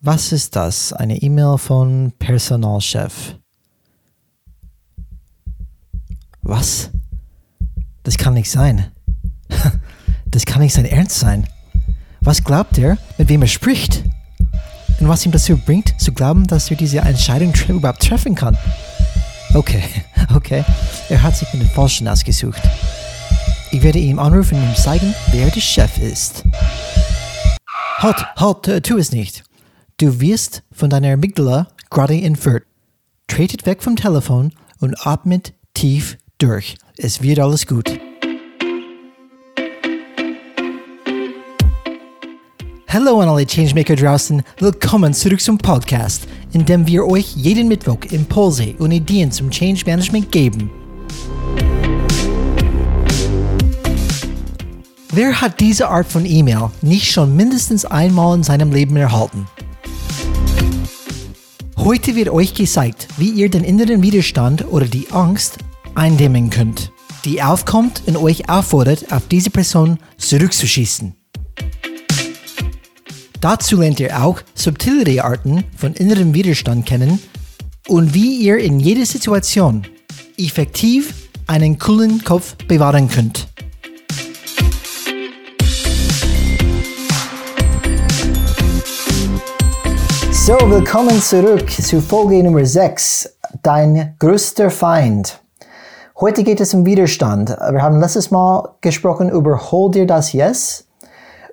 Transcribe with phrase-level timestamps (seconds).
[0.00, 0.92] Was ist das?
[0.92, 3.36] Eine E-Mail von Personalchef.
[6.42, 6.90] Was?
[8.02, 8.92] Das kann nicht sein.
[10.28, 11.46] Das kann nicht sein Ernst sein.
[12.20, 14.04] Was glaubt er, mit wem er spricht?
[15.00, 18.58] Und was ihm dazu bringt, zu glauben, dass er diese Entscheidung überhaupt treffen kann?
[19.54, 19.82] Okay,
[20.34, 20.64] okay.
[21.08, 22.60] Er hat sich mit den Falschen ausgesucht.
[23.70, 26.44] Ich werde ihm anrufen und ihm zeigen, wer der Chef ist.
[27.98, 29.42] Halt, halt, äh, tu es nicht.
[29.96, 32.64] Du wirst von deiner Amygdala gerade entführt.
[33.26, 36.76] Tretet weg vom Telefon und atmet tief durch.
[36.98, 37.98] Es wird alles gut.
[42.88, 48.04] Hallo an alle Changemaker draußen, willkommen zurück zum Podcast, in dem wir euch jeden Mittwoch
[48.10, 50.70] Impulse und Ideen zum Change Management geben.
[55.16, 59.46] Wer hat diese Art von E-Mail nicht schon mindestens einmal in seinem Leben erhalten?
[61.78, 65.56] Heute wird euch gezeigt, wie ihr den inneren Widerstand oder die Angst
[65.94, 66.92] eindämmen könnt,
[67.24, 71.14] die aufkommt und euch auffordert, auf diese Person zurückzuschießen.
[73.40, 77.20] Dazu lernt ihr auch subtilere Arten von innerem Widerstand kennen
[77.88, 79.86] und wie ihr in jeder Situation
[80.36, 81.14] effektiv
[81.46, 83.48] einen coolen Kopf bewahren könnt.
[90.46, 95.40] So, willkommen zurück zu Folge Nummer 6, dein größter Feind.
[96.20, 97.48] Heute geht es um Widerstand.
[97.48, 100.86] Wir haben letztes Mal gesprochen über Hol dir das Yes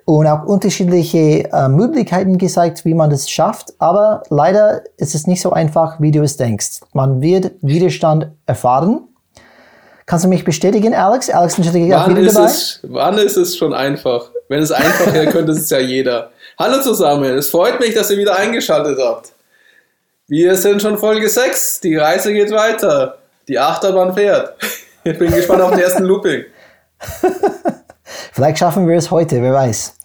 [0.04, 3.72] und auch unterschiedliche äh, Möglichkeiten gezeigt, wie man das schafft.
[3.80, 6.82] Aber leider ist es nicht so einfach, wie du es denkst.
[6.92, 9.08] Man wird Widerstand erfahren.
[10.06, 11.30] Kannst du mich bestätigen, Alex?
[11.30, 12.44] Alex natürlich wann auch wieder dabei.
[12.44, 14.30] Es, wann ist es schon einfach?
[14.48, 16.30] Wenn es einfach wäre, könnte es ja jeder.
[16.56, 19.32] Hallo zusammen, es freut mich, dass ihr wieder eingeschaltet habt.
[20.28, 23.18] Wir sind schon Folge 6, die Reise geht weiter.
[23.48, 24.54] Die Achterbahn fährt.
[25.06, 26.44] Ich bin gespannt auf den ersten Looping.
[28.32, 29.96] Vielleicht schaffen wir es heute, wer weiß.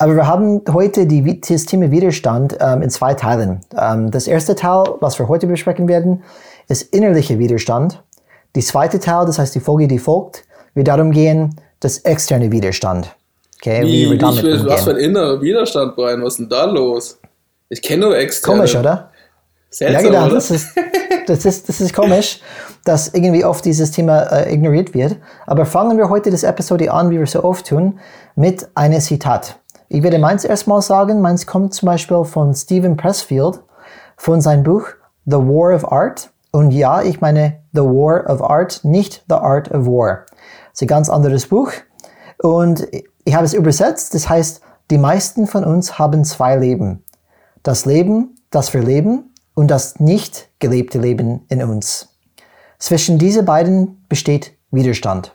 [0.00, 3.60] Aber wir haben heute die, das Thema Widerstand ähm, in zwei Teilen.
[3.80, 6.24] Ähm, das erste Teil, was wir heute besprechen werden,
[6.66, 8.02] ist innerlicher Widerstand.
[8.56, 10.44] Die zweite Teil, das heißt die Folge, die folgt,
[10.74, 13.14] wird darum gehen, das externe Widerstand.
[13.66, 16.22] Okay, wie, wie damit will, Was für ein innerer Widerstand, Brian?
[16.22, 17.18] Was ist denn da los?
[17.70, 18.58] Ich kenne nur externe.
[18.58, 19.10] Komisch, oder?
[19.70, 20.34] Seltsam, ja, genau, oder?
[20.34, 20.68] Das, ist,
[21.26, 22.42] das, ist, das ist komisch,
[22.84, 25.16] dass irgendwie oft dieses Thema äh, ignoriert wird.
[25.46, 27.98] Aber fangen wir heute das Episode an, wie wir so oft tun,
[28.36, 29.56] mit einem Zitat.
[29.88, 31.22] Ich werde meins erstmal sagen.
[31.22, 33.60] Meins kommt zum Beispiel von Stephen Pressfield
[34.18, 34.88] von seinem Buch
[35.24, 36.28] The War of Art.
[36.50, 40.26] Und ja, ich meine The War of Art, nicht The Art of War.
[40.26, 41.72] Das ist ein ganz anderes Buch.
[42.42, 42.86] Und
[43.24, 44.14] ich habe es übersetzt.
[44.14, 47.04] Das heißt, die meisten von uns haben zwei Leben.
[47.62, 52.08] Das Leben, das wir leben und das nicht gelebte Leben in uns.
[52.78, 55.32] Zwischen diese beiden besteht Widerstand.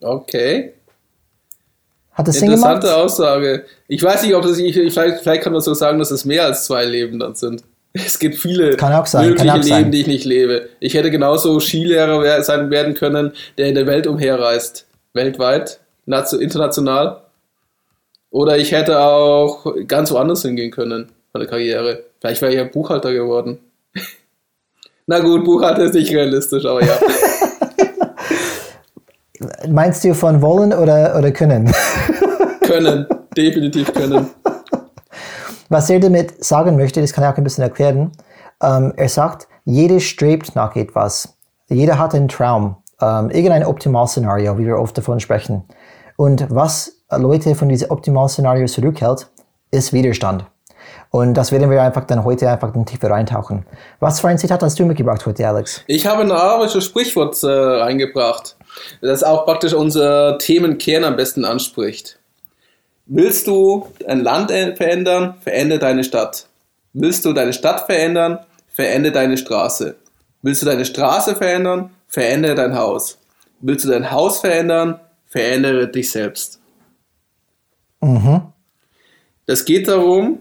[0.00, 0.72] Okay.
[2.12, 3.64] Hat das Interessante Sinn Aussage.
[3.88, 6.44] Ich weiß nicht, ob das, ich, vielleicht, vielleicht kann man so sagen, dass es mehr
[6.44, 7.62] als zwei Leben dann sind.
[7.92, 10.68] Es gibt viele kann auch sein, mögliche Leben, die ich nicht lebe.
[10.80, 14.86] Ich hätte genauso Skilehrer sein werden können, der in der Welt umherreist.
[15.16, 17.22] Weltweit, international.
[18.30, 22.04] Oder ich hätte auch ganz woanders hingehen können von der Karriere.
[22.20, 23.58] Vielleicht wäre ich ja Buchhalter geworden.
[25.06, 26.98] Na gut, Buchhalter ist nicht realistisch, aber ja.
[29.68, 31.72] Meinst du von wollen oder, oder können?
[32.62, 33.06] können,
[33.36, 34.30] definitiv können.
[35.68, 38.12] Was er damit sagen möchte, das kann er auch ein bisschen erklären.
[38.62, 41.36] Ähm, er sagt, jeder strebt nach etwas.
[41.68, 45.64] Jeder hat einen Traum, ähm, irgendein Optimalszenario, wie wir oft davon sprechen.
[46.16, 49.28] Und was Leute von diesem Optimalszenario zurückhält,
[49.70, 50.46] ist Widerstand.
[51.10, 53.64] Und das werden wir einfach dann heute einfach in tiefer reintauchen.
[54.00, 55.82] Was für ein Zitat hast du mitgebracht heute, Alex?
[55.86, 58.56] Ich habe ein arabisches Sprichwort äh, reingebracht,
[59.00, 62.18] das auch praktisch unser Themenkern am besten anspricht.
[63.06, 66.48] Willst du ein Land verändern, verändere deine Stadt.
[66.92, 69.96] Willst du deine Stadt verändern, verändere deine Straße.
[70.46, 73.18] Willst du deine Straße verändern, verändere dein Haus.
[73.62, 76.60] Willst du dein Haus verändern, verändere dich selbst.
[78.00, 78.42] Mhm.
[79.46, 80.38] Das geht darum,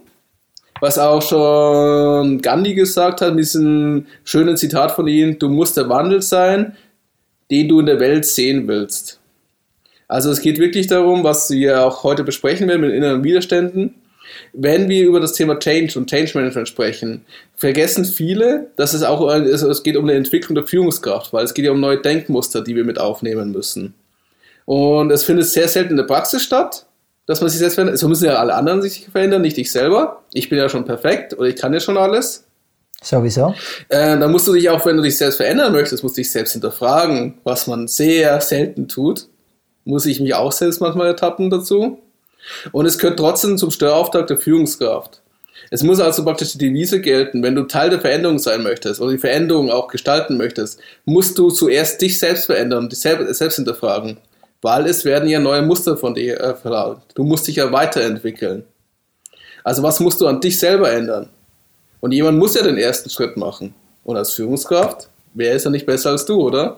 [0.79, 5.89] was auch schon Gandhi gesagt hat, mit diesem schönen Zitat von ihm, du musst der
[5.89, 6.77] Wandel sein,
[7.49, 9.19] den du in der Welt sehen willst.
[10.07, 13.95] Also es geht wirklich darum, was wir auch heute besprechen werden mit inneren Widerständen.
[14.53, 19.29] Wenn wir über das Thema Change und Change Management sprechen, vergessen viele, dass es auch
[19.33, 22.75] es geht um eine Entwicklung der Führungskraft, weil es geht ja um neue Denkmuster, die
[22.75, 23.93] wir mit aufnehmen müssen.
[24.65, 26.85] Und es findet sehr selten in der Praxis statt,
[27.27, 27.97] dass man sich selbst verändert.
[27.99, 30.23] So müssen ja alle anderen sich verändern, nicht ich selber.
[30.33, 32.45] Ich bin ja schon perfekt oder ich kann ja schon alles.
[33.01, 33.53] Sowieso.
[33.89, 36.31] Äh, dann musst du dich auch, wenn du dich selbst verändern möchtest, musst du dich
[36.31, 39.27] selbst hinterfragen, was man sehr selten tut.
[39.83, 41.99] Muss ich mich auch selbst manchmal ertappen dazu.
[42.71, 45.21] Und es gehört trotzdem zum Steuerauftrag der Führungskraft.
[45.71, 49.11] Es muss also praktisch die Devise gelten, wenn du Teil der Veränderung sein möchtest oder
[49.11, 54.17] die Veränderung auch gestalten möchtest, musst du zuerst dich selbst verändern dich selbst hinterfragen.
[54.61, 57.01] Weil es werden ja neue Muster von dir äh, verlangt.
[57.15, 58.63] Du musst dich ja weiterentwickeln.
[59.63, 61.29] Also was musst du an dich selber ändern?
[61.99, 63.73] Und jemand muss ja den ersten Schritt machen.
[64.03, 66.77] Und als Führungskraft, wer ist ja nicht besser als du, oder?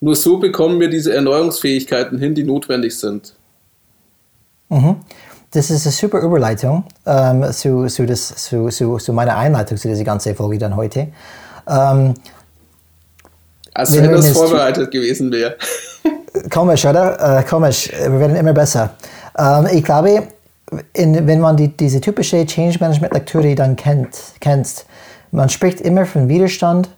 [0.00, 3.34] Nur so bekommen wir diese Erneuerungsfähigkeiten hin, die notwendig sind.
[4.74, 4.96] Mhm.
[5.50, 9.88] Das ist eine super Überleitung ähm, zu, zu, das, zu, zu, zu meiner Einleitung zu
[9.88, 11.08] dieser ganzen Folge dann heute.
[11.68, 12.14] Ähm,
[13.72, 15.56] Als wenn das vorbereitet gewesen wäre.
[16.50, 17.38] Komisch, oder?
[17.38, 17.88] Äh, komisch.
[17.92, 18.94] Wir werden immer besser.
[19.38, 20.26] Ähm, ich glaube,
[20.92, 24.86] in, wenn man die, diese typische Change Management Lektüre dann kennt, kennst,
[25.30, 26.88] man spricht immer von Widerstand,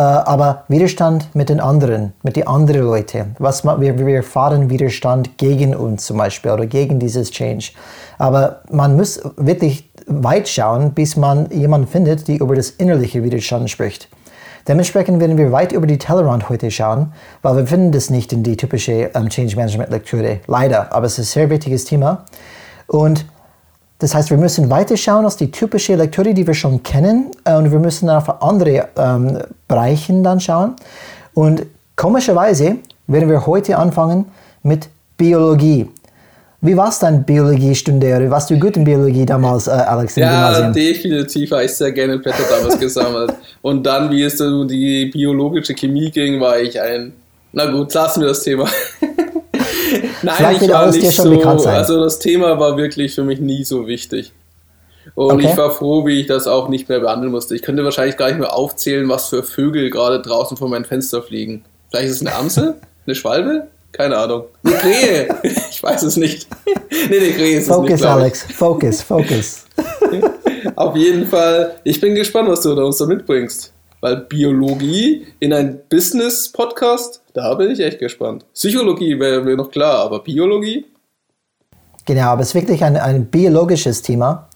[0.00, 3.36] aber Widerstand mit den anderen, mit den anderen Leuten.
[3.38, 7.72] Was wir, wir erfahren Widerstand gegen uns zum Beispiel oder gegen dieses Change.
[8.18, 13.70] Aber man muss wirklich weit schauen, bis man jemanden findet, der über das innerliche Widerstand
[13.70, 14.08] spricht.
[14.66, 17.12] Dementsprechend werden wir weit über die Tellerrand heute schauen,
[17.42, 20.40] weil wir finden das nicht in die typische um, Change Management Lektüre.
[20.46, 22.24] Leider, aber es ist ein sehr wichtiges Thema.
[22.86, 23.26] Und
[23.98, 27.70] das heißt, wir müssen weiterschauen als die typische Lektüre, die wir schon kennen, äh, und
[27.70, 29.38] wir müssen auf andere ähm,
[29.68, 30.74] Bereiche dann schauen.
[31.32, 31.62] Und
[31.96, 32.76] komischerweise
[33.06, 34.26] werden wir heute anfangen
[34.62, 35.88] mit Biologie.
[36.60, 40.16] Wie war es dein Biologiestunde warst du gut in Biologie damals, äh, Alex?
[40.16, 43.34] ja, definitiv habe ich sehr gerne Blätter damals gesammelt.
[43.62, 47.12] Und dann, wie es um die biologische Chemie ging, war ich ein.
[47.52, 48.66] Na gut, lassen wir das Thema.
[50.24, 51.68] Nein, Vielleicht ich war nicht so.
[51.68, 54.32] Also das Thema war wirklich für mich nie so wichtig.
[55.14, 55.50] Und okay.
[55.50, 57.54] ich war froh, wie ich das auch nicht mehr behandeln musste.
[57.54, 61.22] Ich könnte wahrscheinlich gar nicht mehr aufzählen, was für Vögel gerade draußen vor meinem Fenster
[61.22, 61.64] fliegen.
[61.90, 62.74] Vielleicht ist es eine Amsel?
[63.06, 63.68] eine Schwalbe?
[63.92, 64.44] Keine Ahnung.
[64.64, 65.28] Eine Krähe?
[65.70, 66.48] ich weiß es nicht.
[66.90, 68.06] nee, eine Krähe ist Focus, es nicht.
[68.06, 68.42] Alex.
[68.52, 69.64] Focus, focus.
[70.76, 71.76] Auf jeden Fall.
[71.84, 73.73] Ich bin gespannt, was du da uns da mitbringst.
[74.04, 78.44] Weil Biologie in ein Business-Podcast, da bin ich echt gespannt.
[78.52, 80.84] Psychologie wäre mir noch klar, aber Biologie?
[82.04, 84.50] Genau, aber es ist wirklich ein, ein biologisches Thema.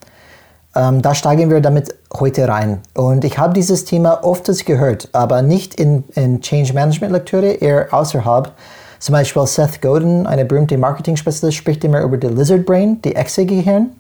[0.77, 2.83] Ähm, da steigen wir damit heute rein.
[2.95, 7.89] Und ich habe dieses Thema oft gehört, aber nicht in, in Change Management Lektüre, eher
[7.91, 8.53] außerhalb.
[8.99, 13.93] Zum Beispiel Seth Godin, eine berühmte Marketing-Spezialist, spricht immer über die Lizard Brain, die Echse-Gehirn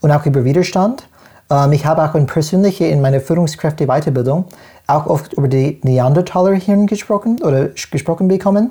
[0.00, 1.04] und auch über Widerstand.
[1.50, 4.44] Ähm, ich habe auch in persönliche, in meiner Führungskräfte-Weiterbildung
[4.86, 8.70] auch oft über die Neandertaler-Hirn gesprochen oder gesprochen bekommen.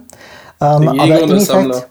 [0.62, 1.88] Ähm, aber im Effekt,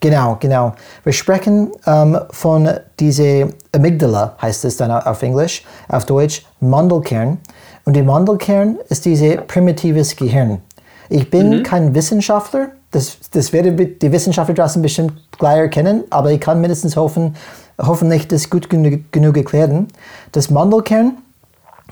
[0.00, 0.74] genau, genau.
[1.04, 2.68] Wir sprechen ähm, von
[2.98, 7.38] diese Amygdala, heißt es dann auf Englisch, auf Deutsch Mandelkern.
[7.84, 10.60] Und die Mandelkern ist dieses primitives Gehirn.
[11.08, 11.62] Ich bin mhm.
[11.62, 16.96] kein Wissenschaftler, das, das werden die Wissenschaftler draußen bestimmt gleich erkennen, aber ich kann mindestens
[16.96, 17.36] hoffen,
[17.80, 19.88] hoffentlich das gut genug erklären.
[20.32, 21.18] Das Mandelkern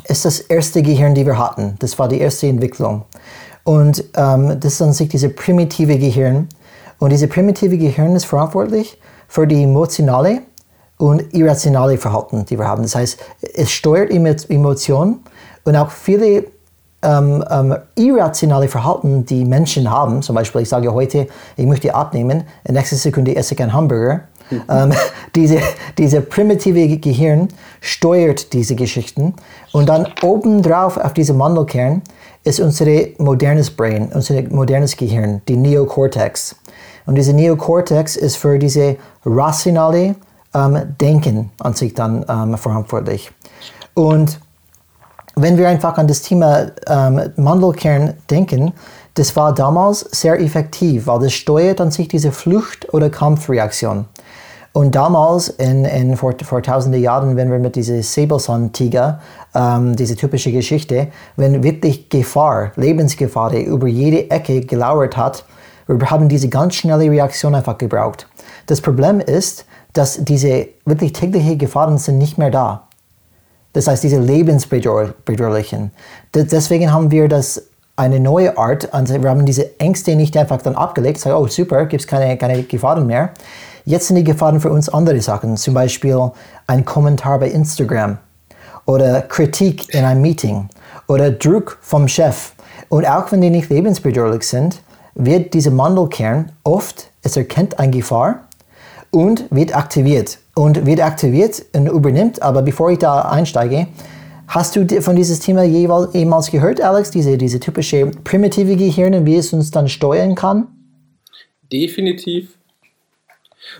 [0.05, 1.77] ist das erste Gehirn, die wir hatten.
[1.79, 3.03] Das war die erste Entwicklung.
[3.65, 6.49] Und ähm, das ist an sich dieses primitive Gehirn.
[6.99, 8.99] Und dieses primitive Gehirn ist verantwortlich
[9.29, 10.43] für die emotionale
[10.99, 12.83] und irrationale Verhalten, die wir haben.
[12.83, 13.19] Das heißt,
[13.55, 15.21] es steuert Emotionen
[15.65, 16.45] und auch viele
[17.03, 20.23] ähm, ähm, irrationale Verhalten, die Menschen haben.
[20.23, 24.21] Zum Beispiel, ich sage heute, ich möchte abnehmen, in nächster Sekunde esse ich einen Hamburger.
[24.69, 24.93] Ähm,
[25.35, 25.59] diese,
[25.99, 27.49] diese primitive Gehirn
[27.81, 29.35] steuert diese Geschichten
[29.73, 32.03] und dann obendrauf auf diesem Mandelkern
[32.45, 32.87] ist unser
[33.19, 36.57] modernes Brain, unser modernes Gehirn, die Neokortex.
[37.07, 40.15] Und diese Neokortex ist für diese rationale
[40.55, 43.31] ähm, Denken an sich dann ähm, verantwortlich.
[43.95, 44.39] Und
[45.37, 48.73] wenn wir einfach an das Thema ähm, Mandelkern denken,
[49.15, 54.07] das war damals sehr effektiv, weil das steuert an sich diese Flucht- oder Kampfreaktion.
[54.77, 59.21] Und damals, in, in vor, vor tausenden Jahren, wenn wir mit diesem Säbelzahntiger,
[59.55, 65.45] ähm, diese typische Geschichte, wenn wirklich Gefahr, Lebensgefahr über jede Ecke gelauert hat,
[65.87, 68.27] wir haben diese ganz schnelle Reaktion einfach gebraucht.
[68.67, 72.89] Das Problem ist, dass diese wirklich täglichen Gefahren sind nicht mehr da.
[73.75, 75.93] Das heißt, diese lebensbedrohlichen.
[76.35, 77.63] Deswegen haben wir das
[77.95, 81.87] eine neue Art, also wir haben diese Ängste nicht einfach dann abgelegt, sagen, oh super,
[81.87, 83.33] gibt es keine, keine Gefahren mehr
[83.87, 86.31] Jetzt sind die Gefahren für uns andere Sachen, zum Beispiel
[86.67, 88.17] ein Kommentar bei Instagram
[88.87, 90.71] oder Kritik in einem Meeting
[91.07, 92.53] oder Druck vom Chef.
[92.89, 94.81] Und auch wenn die nicht lebensbedrohlich sind,
[95.15, 98.49] wird dieser Mandelkern oft, es erkennt eine Gefahr
[99.11, 100.39] und wird aktiviert.
[100.55, 103.89] Und wird aktiviert und übernimmt, aber bevor ich da einsteige,
[104.47, 107.11] hast du von dieses Thema jemals gehört, Alex?
[107.11, 110.69] Diese, diese typische primitive Gehirn, wie es uns dann steuern kann?
[111.73, 112.57] Definitiv.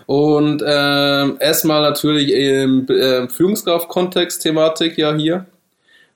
[0.05, 5.45] Und äh, erstmal natürlich im äh, Führungskraft-Kontext-Thematik ja hier,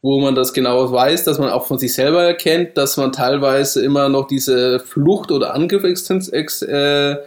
[0.02, 3.84] wo man das genau weiß, dass man auch von sich selber erkennt, dass man teilweise
[3.84, 7.18] immer noch diese Flucht- oder Angriffsinstinkt äh,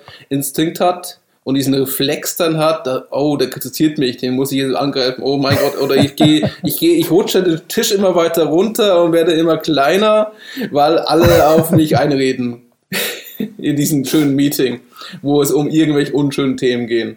[0.81, 4.77] hat und diesen Reflex dann hat, da, oh, der kritisiert mich, den muss ich jetzt
[4.77, 8.45] angreifen, oh mein Gott, oder ich gehe, ich gehe, ich rutsche den Tisch immer weiter
[8.45, 10.33] runter und werde immer kleiner,
[10.71, 12.72] weil alle auf mich einreden
[13.59, 14.81] in diesem schönen Meeting,
[15.23, 17.17] wo es um irgendwelche unschönen Themen gehen.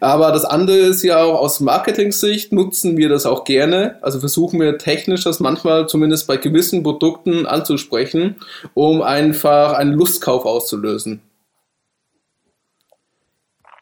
[0.00, 3.96] Aber das andere ist ja auch aus Marketing-Sicht nutzen wir das auch gerne.
[4.02, 8.36] Also versuchen wir technisch das manchmal zumindest bei gewissen Produkten anzusprechen,
[8.74, 11.20] um einfach einen Lustkauf auszulösen.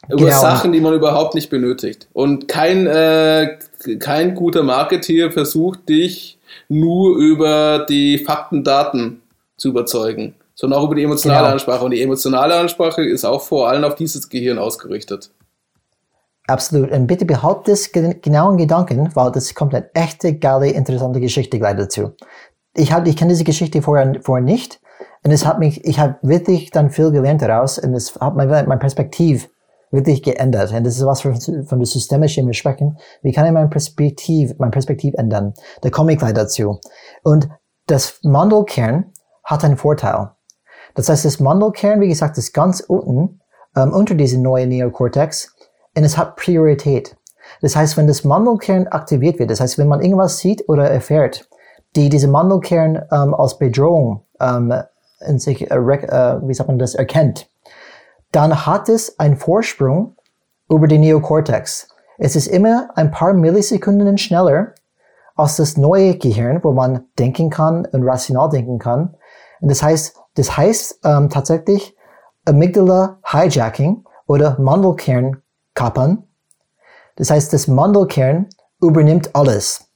[0.08, 0.40] Über genau.
[0.40, 2.08] Sachen, die man überhaupt nicht benötigt.
[2.12, 3.58] Und kein, äh,
[4.00, 6.38] kein guter Marketeer versucht dich
[6.68, 9.22] nur über die Fakten, Daten
[9.56, 11.52] zu überzeugen sondern auch über die emotionale genau.
[11.52, 11.84] Ansprache.
[11.86, 15.32] Und die emotionale Ansprache ist auch vor allem auf dieses Gehirn ausgerichtet.
[16.46, 16.90] Absolut.
[16.90, 21.76] Und bitte behaltet das genauen Gedanken, weil das kommt eine echte, geile, interessante Geschichte gleich
[21.76, 22.12] dazu.
[22.74, 24.82] Ich, hab, ich kenne diese Geschichte vorher, vorher nicht.
[25.24, 28.68] Und es hat mich, ich habe wirklich dann viel gelernt daraus und es hat mein,
[28.68, 29.48] mein Perspektiv
[29.90, 30.74] wirklich geändert.
[30.74, 32.98] Und das ist was von, von der systemischen wir sprechen.
[33.22, 35.54] Wie kann ich mein Perspektiv, mein Perspektiv ändern?
[35.80, 36.80] Da komme ich gleich dazu.
[37.22, 37.48] Und
[37.86, 39.12] das Mandelkern
[39.42, 40.32] hat einen Vorteil.
[41.00, 43.40] Das heißt, das Mandelkern, wie gesagt, ist ganz unten
[43.74, 45.56] ähm, unter diesem neuen Neokortex
[45.96, 47.16] und es hat Priorität.
[47.62, 51.48] Das heißt, wenn das Mandelkern aktiviert wird, das heißt, wenn man irgendwas sieht oder erfährt,
[51.96, 54.74] die diese Mandelkern ähm, als Bedrohung ähm,
[55.26, 57.48] in sich, äh, äh, wie sagt man das, erkennt,
[58.30, 60.16] dann hat es einen Vorsprung
[60.68, 61.88] über den Neokortex.
[62.18, 64.74] Es ist immer ein paar Millisekunden schneller
[65.34, 69.16] als das neue Gehirn, wo man denken kann und rational denken kann.
[69.62, 71.96] Und das heißt, das heißt ähm, tatsächlich
[72.46, 75.42] Amygdala Hijacking oder Mandelkern
[75.74, 76.24] kapern.
[77.16, 78.48] Das heißt, das Mandelkern
[78.80, 79.90] übernimmt alles.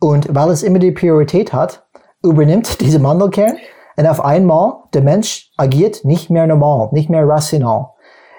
[0.00, 1.86] Und weil es immer die Priorität hat,
[2.22, 3.56] übernimmt diese Mandelkern
[3.96, 7.90] und auf einmal der Mensch agiert nicht mehr normal, nicht mehr rational.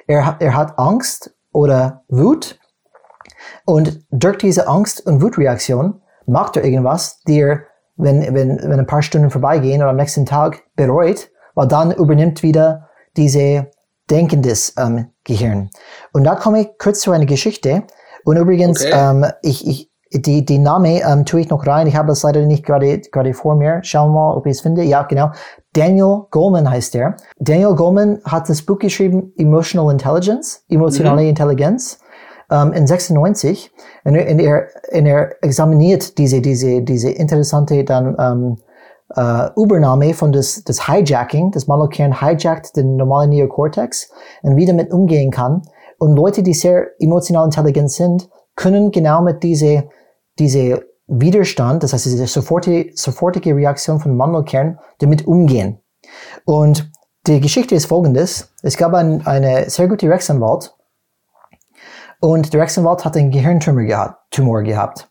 [0.08, 2.60] Er, er hat Angst oder Wut
[3.66, 7.64] und durch diese Angst- und Wutreaktion macht er irgendwas, die er
[7.98, 12.44] wenn, wenn, wenn ein paar Stunden vorbeigehen oder am nächsten Tag bereut, weil dann übernimmt
[12.44, 13.68] wieder diese
[14.10, 15.70] denkendes ähm, Gehirn.
[16.14, 17.84] Und da komme ich kurz zu einer Geschichte.
[18.24, 18.94] Und übrigens, okay.
[18.94, 21.88] ähm, ich, ich, die, die Name ähm, tue ich noch rein.
[21.88, 23.80] Ich habe das leider nicht gerade, gerade vor mir.
[23.84, 24.84] Schauen wir mal, ob ich es finde.
[24.84, 25.32] Ja, genau.
[25.74, 27.18] Daniel Goleman heißt der.
[27.40, 31.30] Daniel Goleman hat das Buch geschrieben, Emotional Intelligence, emotionale mhm.
[31.30, 32.00] Intelligenz
[32.50, 33.72] ähm, in 96
[34.04, 38.58] und er, und er, und er examiniert diese, diese, diese interessante dann ähm,
[39.16, 44.10] äh, Übernahme von das, das Hijacking, das Malokern hijackt den normalen Neokortex
[44.42, 45.62] und wie damit umgehen kann.
[45.98, 49.86] Und Leute, die sehr emotional intelligent sind, können genau mit diese,
[50.40, 55.80] diese Widerstand, das heißt diese sofortige, sofortige Reaktion von Mandelkern, damit umgehen.
[56.46, 56.92] Und
[57.28, 58.54] die Geschichte ist folgendes.
[58.62, 60.76] Es gab ein, eine sehr gute Rechtsanwalt,
[62.26, 65.08] und der Rechtsanwalt hat einen Gehirntumor gehabt, Tumor gehabt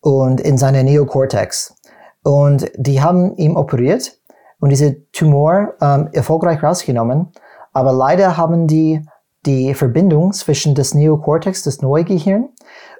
[0.00, 1.76] und in seiner Neokortex.
[2.24, 4.18] Und die haben ihn operiert
[4.58, 7.28] und diese Tumor ähm, erfolgreich rausgenommen.
[7.72, 9.04] Aber leider haben die
[9.46, 12.48] die Verbindung zwischen das Neokortex, das neue Gehirn,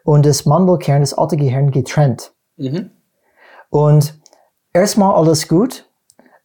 [0.05, 2.33] und das Mandelkern, das alte Gehirn, getrennt.
[2.59, 2.93] Mhm.
[3.71, 4.21] Und
[4.73, 5.91] erstmal alles gut.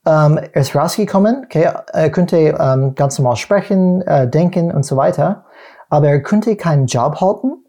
[0.08, 4.98] Ähm, er ist rausgekommen, okay, er könnte ähm, ganz normal sprechen, äh, denken und so
[4.98, 5.46] weiter
[5.94, 7.64] aber er konnte keinen Job halten.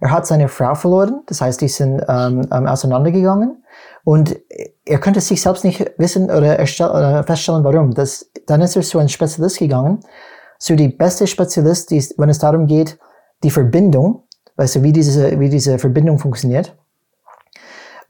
[0.00, 3.62] Er hat seine Frau verloren, das heißt, die sind ähm, ähm, auseinandergegangen
[4.02, 4.36] und
[4.84, 7.94] er konnte sich selbst nicht wissen oder, oder feststellen, warum.
[7.94, 10.00] Das, dann ist er zu einem Spezialist gegangen,
[10.58, 12.98] zu die beste Spezialist, die, wenn es darum geht,
[13.44, 14.24] die Verbindung,
[14.56, 16.76] weißt du, wie diese, wie diese Verbindung funktioniert.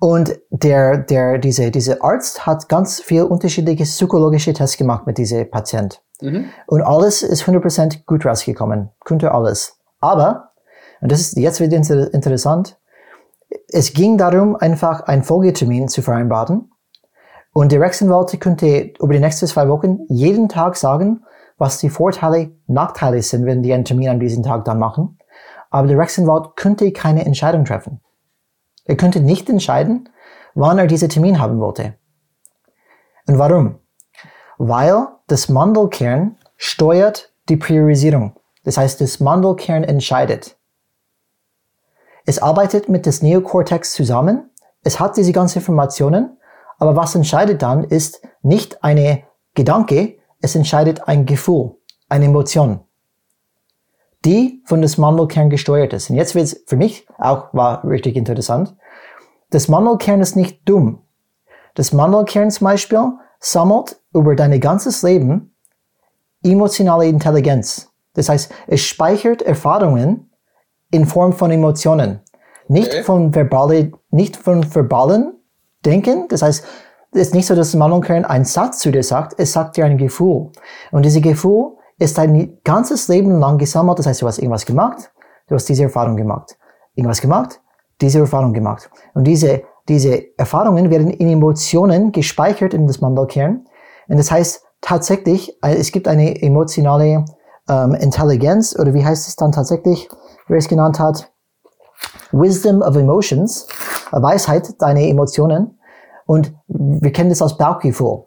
[0.03, 5.49] Und der, der, diese, diese Arzt hat ganz viel unterschiedliche psychologische Tests gemacht mit diesem
[5.49, 6.03] Patient.
[6.21, 6.47] Mhm.
[6.67, 8.91] Und alles ist 100% gut rausgekommen.
[9.05, 9.79] Könnte alles.
[10.01, 10.51] Aber,
[11.03, 12.77] und das ist jetzt wieder inter interessant,
[13.69, 16.73] es ging darum, einfach einen Folgetermin zu vereinbaren.
[17.53, 21.23] Und die Rechtsanwalt könnte über die nächsten zwei Wochen jeden Tag sagen,
[21.59, 25.17] was die Vorteile, Nachteile sind, wenn die einen Termin an diesem Tag dann machen.
[25.71, 28.01] Aber der Rechtsanwalt könnte keine Entscheidung treffen.
[28.85, 30.09] Er könnte nicht entscheiden,
[30.55, 31.95] wann er diesen Termin haben wollte.
[33.27, 33.79] Und warum?
[34.59, 38.37] Weil das Mandelkern steuert die Priorisierung.
[38.65, 40.57] Das heißt, das Mandelkern entscheidet.
[42.25, 44.51] Es arbeitet mit das Neokortex zusammen.
[44.85, 46.39] Es hat diese ganzen Informationen.
[46.79, 49.25] Aber was entscheidet dann, ist nicht eine
[49.55, 51.77] Gedanke, es entscheidet ein Gefühl,
[52.09, 52.81] eine Emotion,
[54.25, 56.11] die von das Mandelkern gesteuert ist.
[56.11, 58.77] Und jetzt wird es für mich auch war richtig interessant.
[59.51, 61.01] Das Mandelkern ist nicht dumm.
[61.75, 65.55] Das Mandelkern zum Beispiel sammelt über dein ganzes Leben
[66.43, 67.91] emotionale Intelligenz.
[68.15, 70.31] Das heißt, es speichert Erfahrungen
[70.91, 72.21] in Form von Emotionen.
[72.69, 73.03] Nicht okay.
[73.03, 75.35] von verbale, nicht von verbalen
[75.85, 76.29] Denken.
[76.29, 76.65] Das heißt,
[77.13, 79.99] es ist nicht so, dass Mandelkern einen Satz zu dir sagt, es sagt dir ein
[79.99, 80.51] Gefühl.
[80.93, 83.99] Und dieses Gefühl ist dein ganzes Leben lang gesammelt.
[83.99, 85.13] Das heißt, du hast irgendwas gemacht,
[85.49, 86.57] du hast diese Erfahrung gemacht.
[86.95, 87.61] Irgendwas gemacht,
[88.01, 88.91] diese Erfahrung gemacht.
[89.15, 93.67] Und diese, diese Erfahrungen werden in Emotionen gespeichert in das Mandelkern.
[94.09, 97.25] Und das heißt tatsächlich, äh, es gibt eine emotionale
[97.69, 100.09] ähm, Intelligenz, oder wie heißt es dann tatsächlich,
[100.49, 101.33] wie er es genannt hat,
[102.33, 103.67] Wisdom of Emotions,
[104.11, 105.79] Weisheit deiner Emotionen.
[106.27, 108.25] Und wir kennen das als Bauchgefühl.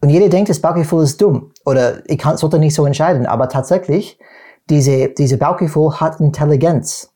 [0.00, 3.26] Und jeder denkt, das Bauchgefühl ist dumm oder ich kann, sollte nicht so entscheiden.
[3.26, 4.18] Aber tatsächlich,
[4.68, 7.12] diese, diese Bauchgefühl hat Intelligenz.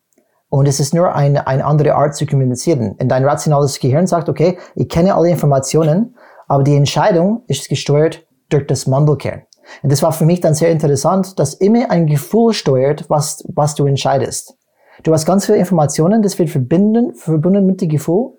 [0.49, 2.97] Und es ist nur eine, eine andere Art zu kommunizieren.
[3.01, 6.17] Und dein rationales Gehirn sagt, okay, ich kenne alle Informationen,
[6.49, 9.43] aber die Entscheidung ist gesteuert durch das Mandelkern.
[9.83, 13.77] Und das war für mich dann sehr interessant, dass immer ein Gefühl steuert, was, was
[13.77, 14.57] du entscheidest.
[15.05, 18.33] Du hast ganz viele Informationen, das wird verbinden, verbunden mit dem Gefühl,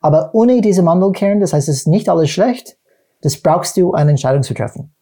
[0.00, 2.77] aber ohne diese Mandelkern, das heißt, es ist nicht alles schlecht,
[3.22, 4.92] das brauchst du, eine Entscheidung zu treffen.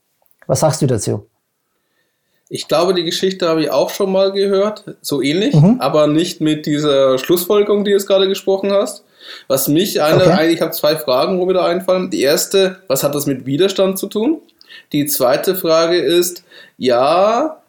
[0.46, 1.28] Was sagst du dazu?
[2.49, 5.80] Ich glaube, die Geschichte habe ich auch schon mal gehört, so ähnlich, mhm.
[5.80, 9.04] aber nicht mit dieser Schlussfolgerung, die du jetzt gerade gesprochen hast.
[9.49, 10.30] Was mich eine, okay.
[10.30, 12.11] eigentlich habe zwei Fragen, wo mir da einfallen.
[12.11, 14.40] Die erste, was hat das mit Widerstand zu tun?
[14.92, 16.44] Die zweite Frage ist,
[16.78, 17.61] ja,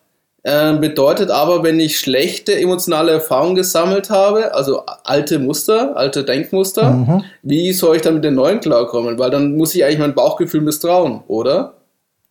[0.47, 6.91] äh, bedeutet aber, wenn ich schlechte emotionale Erfahrungen gesammelt habe, also alte Muster, alte Denkmuster,
[6.91, 7.23] mhm.
[7.43, 9.19] wie soll ich dann mit den neuen klarkommen?
[9.19, 11.73] Weil dann muss ich eigentlich mein Bauchgefühl misstrauen, oder?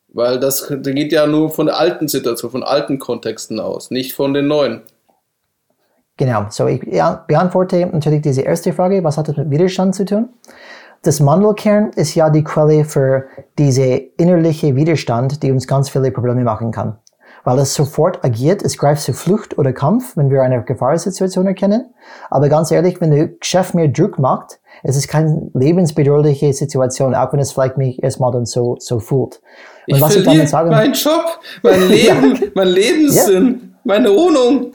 [0.08, 4.14] Weil das, das geht ja nur von der alten Situation, von alten Kontexten aus, nicht
[4.14, 4.80] von den neuen.
[6.16, 10.30] Genau, so ich beantworte natürlich diese erste Frage, was hat das mit Widerstand zu tun?
[11.02, 13.26] Das Mandelkern ist ja die Quelle für
[13.58, 13.84] diese
[14.16, 16.96] innerliche Widerstand, die uns ganz viele Probleme machen kann
[17.46, 18.60] weil es sofort agiert.
[18.62, 21.94] Es greift zu Flucht oder Kampf, wenn wir eine Gefahrenssituation erkennen.
[22.28, 27.32] Aber ganz ehrlich, wenn der Chef mir Druck macht, es ist keine lebensbedrohliche Situation, auch
[27.32, 29.40] wenn es vielleicht mich erstmal dann so, so fühlt.
[29.86, 32.48] Und ich was ich damit sagen, mein Job, mein Leben, ja.
[32.56, 33.78] mein Lebenssinn, ja.
[33.84, 34.72] meine Wohnung.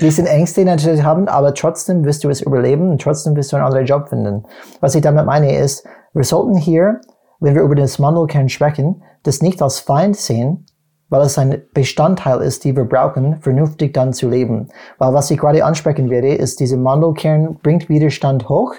[0.00, 3.52] Die sind Ängste, die natürlich haben, aber trotzdem wirst du es überleben und trotzdem wirst
[3.52, 4.44] du einen anderen Job finden.
[4.80, 7.02] Was ich damit meine ist, wir sollten hier,
[7.38, 10.64] wenn wir über das Mandelkern sprechen, das nicht als Feind sehen,
[11.08, 14.68] weil es ein Bestandteil ist, die wir brauchen, vernünftig dann zu leben.
[14.98, 18.74] Weil was ich gerade ansprechen werde, ist, diese Mandelkern bringt Widerstand hoch.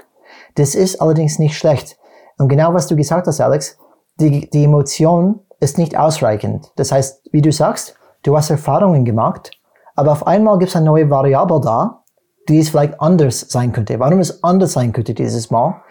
[0.56, 1.98] Das ist allerdings nicht schlecht.
[2.38, 3.78] Und genau was du gesagt hast, Alex,
[4.20, 6.72] die, die Emotion ist nicht ausreichend.
[6.76, 9.52] Das heißt, wie du sagst, du hast Erfahrungen gemacht,
[9.96, 12.04] aber auf einmal gibt es eine neue Variable da,
[12.50, 14.00] die es vielleicht anders sein könnte.
[14.00, 15.82] Warum es anders sein könnte dieses Mal?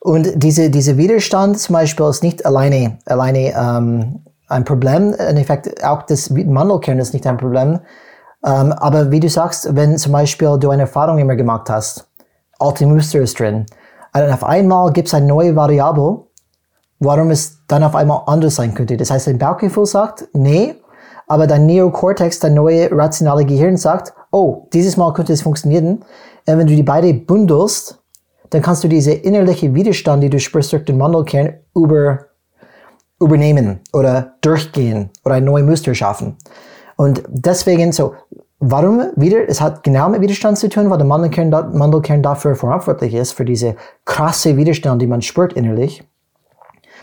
[0.00, 5.14] Und diese, diese Widerstand zum Beispiel ist nicht alleine, alleine ähm, ein Problem.
[5.14, 7.80] In Effekt, auch das Mandelkern ist nicht ein Problem.
[8.44, 12.08] Ähm, aber wie du sagst, wenn zum Beispiel du eine Erfahrung immer gemacht hast,
[12.58, 13.66] alte Muster ist drin,
[14.14, 16.24] und auf einmal gibt es eine neue Variable,
[16.98, 18.96] warum es dann auf einmal anders sein könnte.
[18.96, 20.74] Das heißt, dein Bauchgefühl sagt, nee,
[21.26, 26.04] aber dein Neokortex, dein neue rationale Gehirn sagt, oh, dieses Mal könnte es funktionieren.
[26.46, 28.00] Und wenn du die beide bundelst,
[28.50, 32.20] dann kannst du diese innerliche Widerstand, die du spürst durch den Mandelkern, über
[33.20, 36.36] übernehmen oder durchgehen oder ein neues Muster schaffen.
[36.96, 38.14] Und deswegen so,
[38.60, 43.14] warum wieder, es hat genau mit Widerstand zu tun, weil der Mandelkern, Mandelkern dafür verantwortlich
[43.14, 46.04] ist, für diese krasse Widerstand, die man spürt innerlich.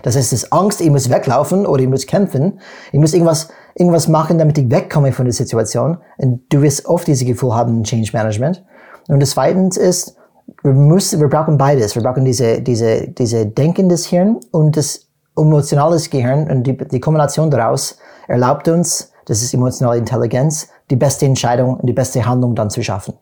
[0.03, 2.59] Das heißt, das Angst, ich muss weglaufen oder ich muss kämpfen,
[2.91, 5.97] ich muss irgendwas, irgendwas machen, damit ich wegkomme von der Situation.
[6.17, 8.63] Und du wirst oft dieses Gefühl haben in Change Management.
[9.07, 10.17] Und das zweitens ist,
[10.63, 11.95] wir müssen, wir brauchen beides.
[11.95, 15.04] Wir brauchen diese, diese, diese denkendes Hirn und das
[15.37, 21.25] emotionales Gehirn und die, die Kombination daraus erlaubt uns, das ist emotionale Intelligenz, die beste
[21.25, 23.15] Entscheidung und die beste Handlung dann zu schaffen.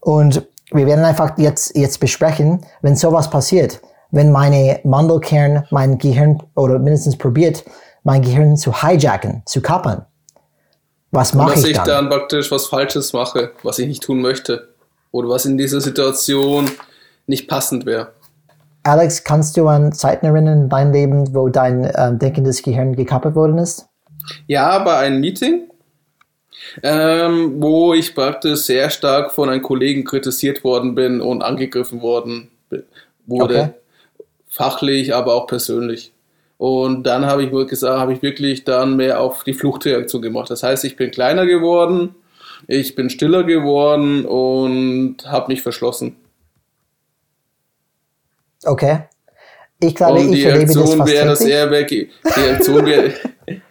[0.00, 6.42] Und wir werden einfach jetzt, jetzt besprechen, wenn sowas passiert, wenn meine Mandelkern mein Gehirn
[6.54, 7.64] oder mindestens probiert,
[8.04, 10.06] mein Gehirn zu hijacken, zu kappern.
[11.10, 11.62] Was mache ich dann?
[11.62, 14.68] Dass ich dann praktisch was Falsches mache, was ich nicht tun möchte.
[15.10, 16.70] Oder was in dieser Situation
[17.26, 18.12] nicht passend wäre.
[18.82, 23.34] Alex, kannst du an Zeiten erinnern in deinem Leben, wo dein ähm, denkendes Gehirn gekappert
[23.34, 23.88] worden ist?
[24.46, 25.68] Ja, bei einem Meeting,
[26.82, 32.50] ähm, wo ich praktisch sehr stark von einem Kollegen kritisiert worden bin und angegriffen worden
[33.26, 33.54] wurde.
[33.54, 33.70] Okay.
[34.48, 36.12] Fachlich, aber auch persönlich.
[36.56, 40.50] Und dann habe ich gesagt, habe ich wirklich dann mehr auf die Fluchtreaktion gemacht.
[40.50, 42.16] Das heißt, ich bin kleiner geworden,
[42.66, 46.16] ich bin stiller geworden und habe mich verschlossen.
[48.64, 49.00] Okay.
[49.80, 51.88] Ich glaube, und ich das fast wäre das eher weg.
[51.88, 53.14] Die Reaktion wäre.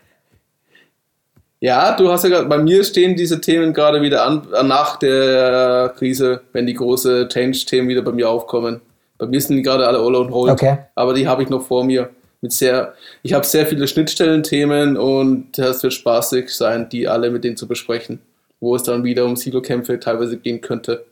[1.60, 5.94] ja, du hast ja gerade, bei mir stehen diese Themen gerade wieder an, nach der
[5.98, 8.82] Krise, wenn die große Change-Themen wieder bei mir aufkommen.
[9.18, 10.78] Bei mir sind die gerade alle all on hold, okay.
[10.96, 12.10] aber die habe ich noch vor mir
[12.42, 17.44] mit sehr, ich habe sehr viele Schnittstellenthemen und das wird spaßig sein, die alle mit
[17.44, 18.22] denen zu besprechen,
[18.60, 21.06] wo es dann wieder um Silo-Kämpfe teilweise gehen könnte.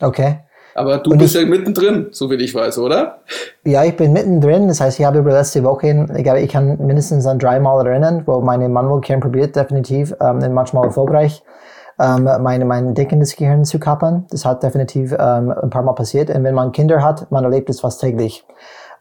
[0.00, 0.38] Okay.
[0.74, 3.18] Aber du und bist ich, ja mittendrin, so wie ich weiß, oder?
[3.64, 4.68] Ja, ich bin mittendrin.
[4.68, 8.22] Das heißt, ich habe über letzte Woche, ich glaube, ich kann mindestens an dreimal erinnern,
[8.26, 11.42] wo meine Manualkern probiert, definitiv, ähm, manchmal erfolgreich,
[11.98, 14.26] ähm, meine, mein deckendes Gehirn zu kappern.
[14.30, 16.30] Das hat definitiv ähm, ein paar Mal passiert.
[16.30, 18.44] Und wenn man Kinder hat, man erlebt es fast täglich.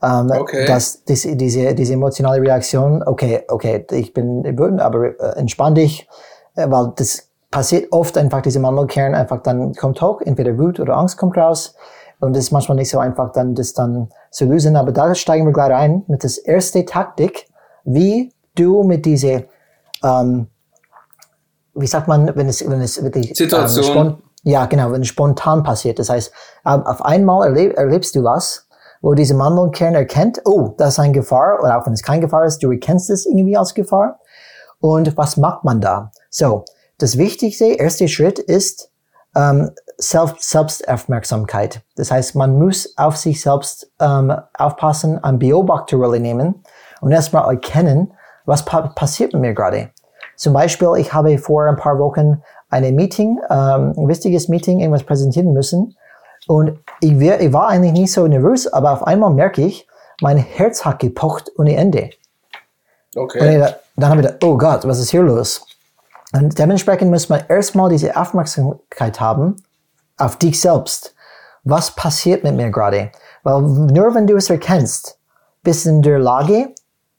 [0.02, 0.66] Ähm, okay.
[0.66, 6.08] Dass das, diese, diese emotionale Reaktion, okay, okay, ich bin wütend, aber äh, entspann dich,
[6.56, 10.98] äh, weil das passiert oft einfach, diese Mandelkern einfach dann kommt hoch, entweder Wut oder
[10.98, 11.76] Angst kommt raus.
[12.20, 14.76] Und es ist manchmal nicht so einfach, dann das dann zu lösen.
[14.76, 17.48] Aber da steigen wir gleich ein mit das erste Taktik,
[17.86, 19.46] wie du mit diese,
[20.04, 20.48] ähm,
[21.74, 24.08] wie sagt man, wenn es, wenn es wirklich, ähm, Situation.
[24.08, 26.00] Ähm, ja, genau, wenn es spontan passiert.
[26.00, 26.32] Das heißt,
[26.64, 28.68] auf einmal erleb, erlebst du was,
[29.02, 32.46] wo diese Mandelkern erkennt, oh, das ist eine Gefahr, oder auch wenn es keine Gefahr
[32.46, 34.20] ist, du erkennst es irgendwie als Gefahr.
[34.80, 36.12] Und was macht man da?
[36.30, 36.64] So,
[37.00, 38.92] das wichtigste, erste Schritt ist
[39.36, 41.82] ähm, Selbst, Selbstaufmerksamkeit.
[41.96, 46.64] Das heißt, man muss auf sich selbst ähm, aufpassen, ein Beobachterrolle nehmen
[47.02, 48.14] und erstmal erkennen,
[48.46, 49.90] was pa passiert mit mir gerade.
[50.36, 55.04] Zum Beispiel, ich habe vor ein paar Wochen eine Meeting, ähm, ein wichtiges Meeting, irgendwas
[55.04, 55.96] präsentieren müssen
[56.48, 59.88] und ich, wär, ich war eigentlich nicht so nervös, aber auf einmal merke ich,
[60.22, 62.10] mein Herz hat gepocht ohne Ende.
[63.16, 63.40] Okay.
[63.40, 65.66] Und dann habe ich gedacht, oh Gott, was ist hier los?
[66.34, 69.56] Und dementsprechend muss man erstmal diese Aufmerksamkeit haben
[70.18, 71.16] auf dich selbst.
[71.64, 73.12] Was passiert mit mir gerade?
[73.44, 75.18] Weil nur wenn du es erkennst,
[75.64, 76.74] bist du in der Lage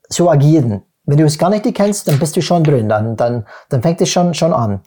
[0.09, 0.83] zu agieren.
[1.05, 4.01] Wenn du es gar nicht erkennst, dann bist du schon drin, dann, dann, dann fängt
[4.01, 4.81] es schon, schon an.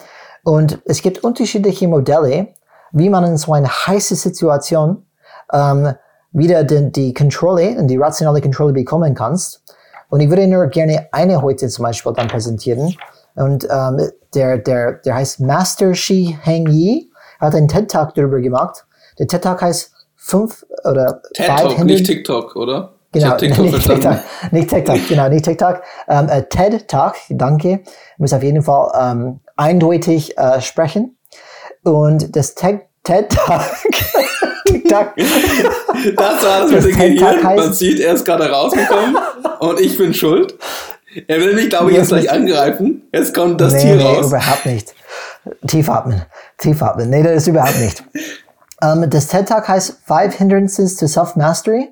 [0.44, 2.50] Und es gibt unterschiedliche Modelle,
[2.92, 5.06] wie man in so eine heiße Situation
[5.52, 5.94] ähm,
[6.32, 9.64] wieder die, die Kontrolle, die rationale Kontrolle bekommen kannst.
[10.10, 12.96] Und ich würde nur gerne eine heute zum Beispiel dann präsentieren.
[13.36, 18.86] Und ähm, der, der, der heißt Master Shi Heng Yi, hat einen TED-Talk darüber gemacht.
[19.20, 22.94] Der TED-Talk heißt fünf oder TED Talk, nicht TikTok, oder?
[23.12, 24.18] Genau, TikTok nicht TikTok,
[24.52, 25.82] nicht TikTok, genau, nicht TikTok.
[26.08, 27.82] Ähm, äh, TED Talk, danke,
[28.18, 31.18] muss auf jeden Fall ähm, eindeutig äh, sprechen.
[31.84, 33.62] Und das TED, TED Talk,
[34.66, 35.14] TikTok.
[36.16, 37.44] Das war das, das mit dem Gehirn.
[37.44, 39.18] Man sieht, er ist gerade rausgekommen
[39.60, 40.58] und ich bin schuld.
[41.28, 43.08] Er will mich, glaube ich, jetzt gleich angreifen.
[43.14, 44.28] Jetzt kommt das nee, Tier nee, raus.
[44.28, 44.94] überhaupt nicht.
[45.68, 46.22] Tief atmen.
[46.58, 47.10] Tief atmen.
[47.10, 48.04] Nee, das ist überhaupt nicht.
[48.82, 51.90] Um, ähm, das TED Talk heißt Five Hindrances to Self-Mastery.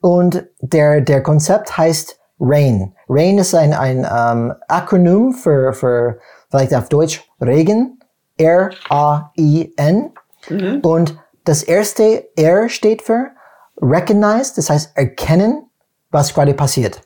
[0.00, 2.94] Und der, der Konzept heißt RAIN.
[3.08, 6.18] RAIN ist ein, ein um, ähm, Akronym für, für,
[6.50, 7.98] vielleicht auf Deutsch, Regen.
[8.38, 10.12] R-A-I-N.
[10.48, 10.80] Mhm.
[10.80, 13.30] Und das erste R steht für
[13.80, 15.66] Recognize, das heißt erkennen,
[16.10, 17.02] was gerade passiert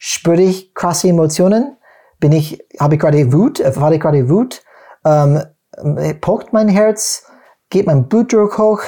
[0.00, 1.76] spüre ich krasse Emotionen?
[2.18, 4.62] Bin ich, habe ich gerade Wut, erfahre ich gerade Wut?
[5.04, 5.42] Ähm,
[6.20, 7.26] pocht mein Herz?
[7.68, 8.80] Geht mein Blutdruck hoch?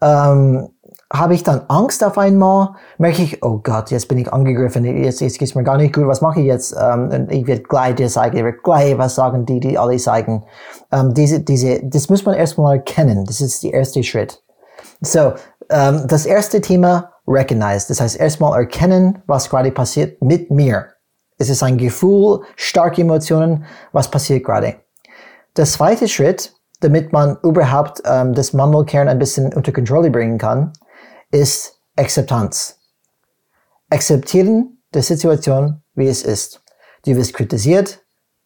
[0.00, 0.68] Ähm,
[1.10, 2.74] habe ich dann Angst auf einmal?
[2.98, 6.06] Merke ich, oh Gott, jetzt bin ich angegriffen, jetzt, jetzt geht's mir gar nicht gut,
[6.06, 6.76] was mache ich jetzt?
[6.78, 10.44] Ähm, ich werde gleich dir sagen, ich werde gleich was sagen, die, die alle sagen.
[10.92, 13.24] Ähm, diese, diese, das muss man erstmal erkennen.
[13.24, 14.42] Das ist der erste Schritt.
[15.00, 15.32] So,
[15.70, 17.86] ähm, das erste Thema, recognize.
[17.88, 20.88] Das heißt, erstmal erkennen, was gerade passiert mit mir.
[21.36, 24.76] Es ist ein Gefühl, starke Emotionen, was passiert gerade.
[25.56, 30.72] Der zweite Schritt, damit man überhaupt ähm, das Mandelkern ein bisschen unter Kontrolle bringen kann,
[31.30, 32.78] ist Akzeptanz.
[33.90, 36.62] Akzeptieren der Situation, wie es ist.
[37.04, 38.00] Du wirst kritisiert,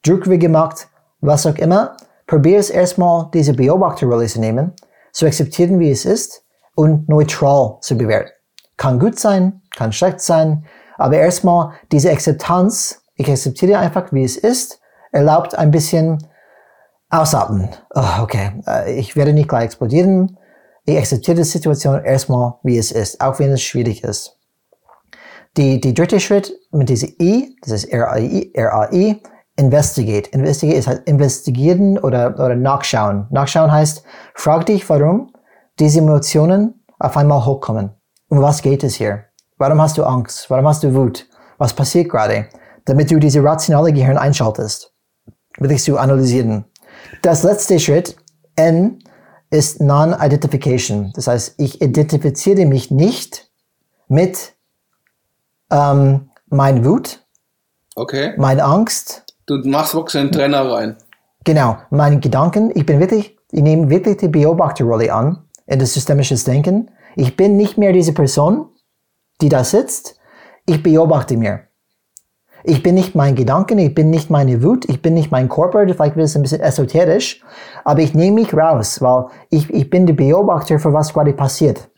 [0.04, 0.88] Druck gemacht,
[1.20, 1.96] was auch immer.
[2.26, 4.72] Probier es erstmal, diese Beobachterrolle zu nehmen,
[5.12, 8.30] zu akzeptieren, wie es ist und neutral zu bewerten.
[8.82, 10.64] Kann gut sein, kann schlecht sein,
[10.98, 14.80] aber erstmal diese Akzeptanz, ich akzeptiere einfach, wie es ist,
[15.12, 16.26] erlaubt ein bisschen
[17.08, 17.68] ausatmen.
[17.94, 20.36] Oh, okay, äh, ich werde nicht gleich explodieren.
[20.84, 24.40] Ich akzeptiere die Situation erstmal, wie es ist, auch wenn es schwierig ist.
[25.56, 29.22] Die, die dritte Schritt mit diesem I, das ist RAI, RAI,
[29.54, 30.28] investigate.
[30.32, 33.28] Investigate ist halt investigieren oder, oder nachschauen.
[33.30, 34.02] Nachschauen heißt,
[34.34, 35.32] frag dich, warum
[35.78, 37.94] diese Emotionen auf einmal hochkommen.
[38.32, 39.26] Um was geht es hier?
[39.58, 40.48] Warum hast du Angst?
[40.48, 41.26] Warum hast du Wut?
[41.58, 42.46] Was passiert gerade?
[42.86, 44.94] Damit du diese rationale Gehirn einschaltest.
[45.58, 46.64] Willst du analysieren.
[47.20, 48.16] Das letzte Schritt,
[48.56, 49.00] N,
[49.50, 51.12] ist Non-Identification.
[51.14, 53.50] Das heißt, ich identifiziere mich nicht
[54.08, 54.54] mit
[55.70, 57.20] ähm, mein Wut,
[57.96, 58.32] okay.
[58.38, 59.26] meine Angst.
[59.44, 60.96] Du machst wirklich einen Trainer rein.
[61.44, 62.72] Genau, meine Gedanken.
[62.74, 66.88] Ich bin wirklich, ich nehme wirklich die Beobachterrolle an in das systemische Denken.
[67.16, 68.66] Ich bin nicht mehr diese Person,
[69.40, 70.18] die da sitzt.
[70.66, 71.61] Ich beobachte mir.
[72.64, 75.81] Ich bin nicht mein Gedanken, ich bin nicht meine Wut, ich bin nicht mein Körper,
[75.81, 77.40] vielleicht wird es ein bisschen esoterisch,
[77.85, 81.88] aber ich nehme mich raus, weil ich, ich bin der Beobachter für was gerade passiert.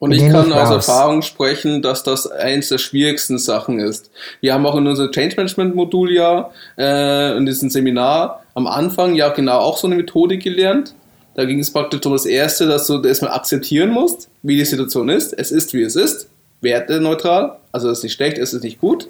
[0.00, 4.10] Und ich kann aus Erfahrung sprechen, dass das eins der schwierigsten Sachen ist.
[4.40, 9.14] Wir haben auch in unserem Change Management Modul ja, äh, in diesem Seminar, am Anfang
[9.14, 10.96] ja genau auch so eine Methode gelernt.
[11.34, 15.08] Da ging es praktisch um das Erste, dass du erstmal akzeptieren musst, wie die Situation
[15.08, 15.32] ist.
[15.32, 16.28] Es ist, wie es ist.
[16.60, 17.56] Werteneutral.
[17.72, 19.08] Also es ist nicht schlecht, es ist nicht gut.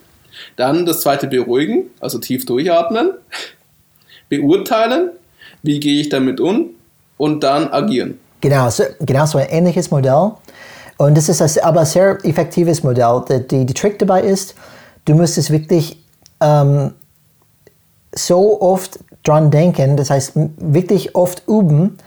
[0.57, 3.13] Dann das zweite beruhigen, also tief durchatmen.
[4.29, 5.11] Beurteilen,
[5.63, 6.71] wie gehe ich damit um
[7.19, 8.19] und dann agieren.
[8.41, 10.33] Genau, so, genau so ein ähnliches Modell.
[10.97, 13.23] Und das ist aber ein sehr effektives Modell.
[13.51, 14.55] Die, die Trick dabei ist,
[15.05, 15.99] du musst es wirklich
[16.41, 16.93] ähm,
[18.15, 21.99] so oft dran denken, das heißt wirklich oft üben,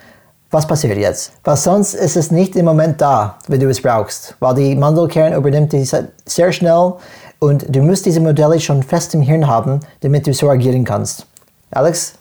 [0.51, 1.33] was passiert jetzt?
[1.43, 4.35] Weil sonst ist es nicht im Moment da, wenn du es brauchst.
[4.39, 5.85] Weil die Mandelkern übernimmt die
[6.25, 6.93] sehr schnell
[7.39, 11.25] und du musst diese Modelle schon fest im Hirn haben, damit du so agieren kannst.
[11.71, 12.13] Alex?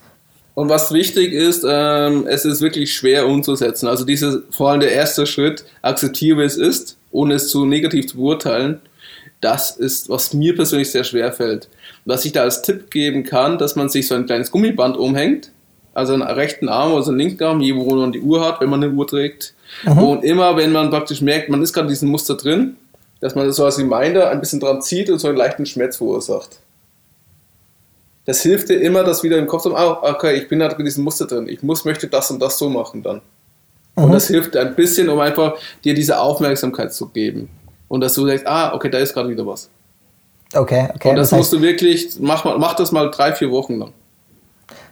[0.54, 3.88] Und was wichtig ist, ähm, es ist wirklich schwer umzusetzen.
[3.88, 8.16] Also dieses, vor allem der erste Schritt, akzeptiere, es ist, ohne es zu negativ zu
[8.16, 8.80] beurteilen.
[9.40, 11.68] Das ist, was mir persönlich sehr schwer fällt.
[12.04, 15.50] Was ich da als Tipp geben kann, dass man sich so ein kleines Gummiband umhängt,
[15.94, 18.70] also einen rechten Arm oder einen linken Arm, je wo man die Uhr hat, wenn
[18.70, 19.54] man eine Uhr trägt.
[19.84, 19.98] Mhm.
[19.98, 22.76] Und immer, wenn man praktisch merkt, man ist gerade in diesem Muster drin,
[23.20, 25.96] dass man das so als Reminder ein bisschen dran zieht und so einen leichten Schmerz
[25.96, 26.58] verursacht
[28.24, 31.04] das hilft dir immer, dass wieder im Kopf haben, okay, ich bin halt in diesem
[31.04, 33.20] Muster drin, ich muss, möchte das und das so machen dann.
[33.96, 34.04] Mhm.
[34.04, 35.54] Und das hilft ein bisschen, um einfach
[35.84, 37.50] dir diese Aufmerksamkeit zu geben.
[37.88, 39.68] Und dass du denkst, ah, okay, da ist gerade wieder was.
[40.54, 41.10] Okay, okay.
[41.10, 43.92] Und das, das musst du wirklich, mach, mach das mal drei, vier Wochen lang.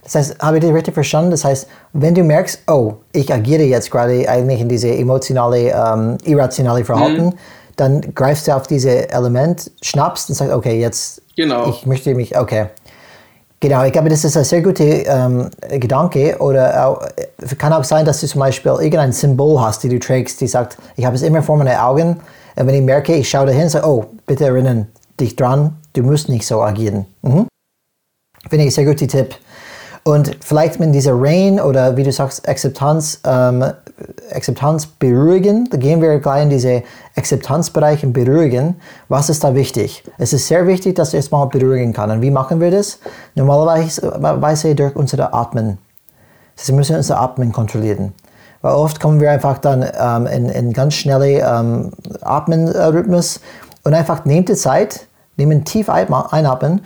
[0.03, 1.31] Das heißt, habe ich dich richtig verstanden?
[1.31, 6.19] Das heißt, wenn du merkst, oh, ich agiere jetzt gerade eigentlich in diese emotionale, ähm,
[6.25, 7.35] irrationale Verhalten, mhm.
[7.77, 11.69] dann greifst du auf dieses Element, schnappst und sagst, okay, jetzt, genau.
[11.69, 12.67] ich möchte mich, okay.
[13.61, 16.37] Genau, ich glaube, das ist ein sehr guter ähm, Gedanke.
[16.41, 17.07] Oder auch,
[17.59, 20.79] kann auch sein, dass du zum Beispiel irgendein Symbol hast, die du trägst, die sagt,
[20.97, 22.21] ich habe es immer vor meinen Augen.
[22.57, 24.89] Und wenn ich merke, ich schaue dahin, sage, oh, bitte erinnern
[25.21, 27.07] dich dran, du musst nicht so agieren.
[27.23, 27.47] Mhm.
[28.51, 29.37] Finde ich ein sehr guter Tipp.
[30.05, 33.65] Und vielleicht mit dieser Rain oder wie du sagst, Akzeptanz, ähm,
[34.35, 36.83] Akzeptanz beruhigen, da gehen wir gleich in diese
[37.15, 38.81] Akzeptanzbereich und beruhigen.
[39.09, 40.03] Was ist da wichtig?
[40.19, 42.21] Es ist sehr wichtig, dass wir erstmal beruhigen können.
[42.21, 42.99] Wie machen wir das?
[43.37, 45.79] Normalerweise durch unser Atmen.
[46.57, 48.13] Sie müssen unser Atmen kontrollieren.
[48.61, 53.41] Weil oft kommen wir einfach dann ähm, in, in ganz schnelle ähm, Atmenrhythmus
[53.85, 56.81] und einfach nehmt die Zeit, nehmen tief einatmen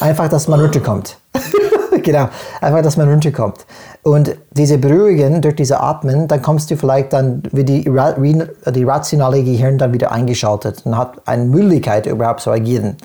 [0.00, 1.16] Einfach, dass man runterkommt.
[2.02, 2.28] genau,
[2.60, 3.66] einfach, dass man runterkommt.
[4.02, 9.42] Und diese Beruhigen durch diese Atmen, dann kommst du vielleicht dann, wird die, die rationale
[9.42, 12.96] Gehirn dann wieder eingeschaltet und hat eine Möglichkeit, überhaupt zu agieren.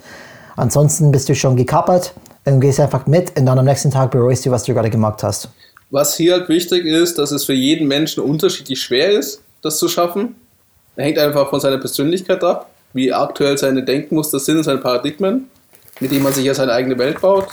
[0.56, 2.14] Ansonsten bist du schon gekappert
[2.46, 5.24] und gehst einfach mit und dann am nächsten Tag bereust du, was du gerade gemacht
[5.24, 5.50] hast.
[5.90, 9.88] Was hier halt wichtig ist, dass es für jeden Menschen unterschiedlich schwer ist, das zu
[9.88, 10.36] schaffen.
[10.96, 15.50] Er hängt einfach von seiner Persönlichkeit ab, wie aktuell seine Denkmuster sind, seine Paradigmen
[16.02, 17.48] mit dem man sich ja seine eigene Welt baut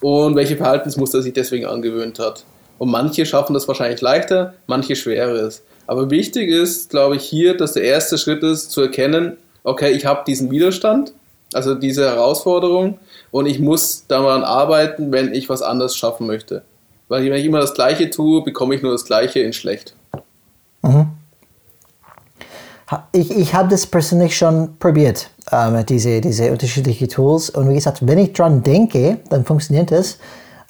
[0.00, 2.44] und welche Verhaltensmuster sich deswegen angewöhnt hat.
[2.78, 5.62] Und manche schaffen das wahrscheinlich leichter, manche schwerer ist.
[5.86, 10.04] Aber wichtig ist, glaube ich, hier, dass der erste Schritt ist, zu erkennen, okay, ich
[10.04, 11.12] habe diesen Widerstand,
[11.54, 12.98] also diese Herausforderung,
[13.30, 16.62] und ich muss daran arbeiten, wenn ich was anderes schaffen möchte.
[17.08, 19.94] Weil wenn ich immer das Gleiche tue, bekomme ich nur das Gleiche in schlecht.
[20.82, 21.15] Mhm.
[23.12, 27.50] Ich, ich habe das persönlich schon probiert, ähm, diese, diese unterschiedlichen Tools.
[27.50, 30.18] Und wie gesagt, wenn ich dran denke, dann funktioniert es.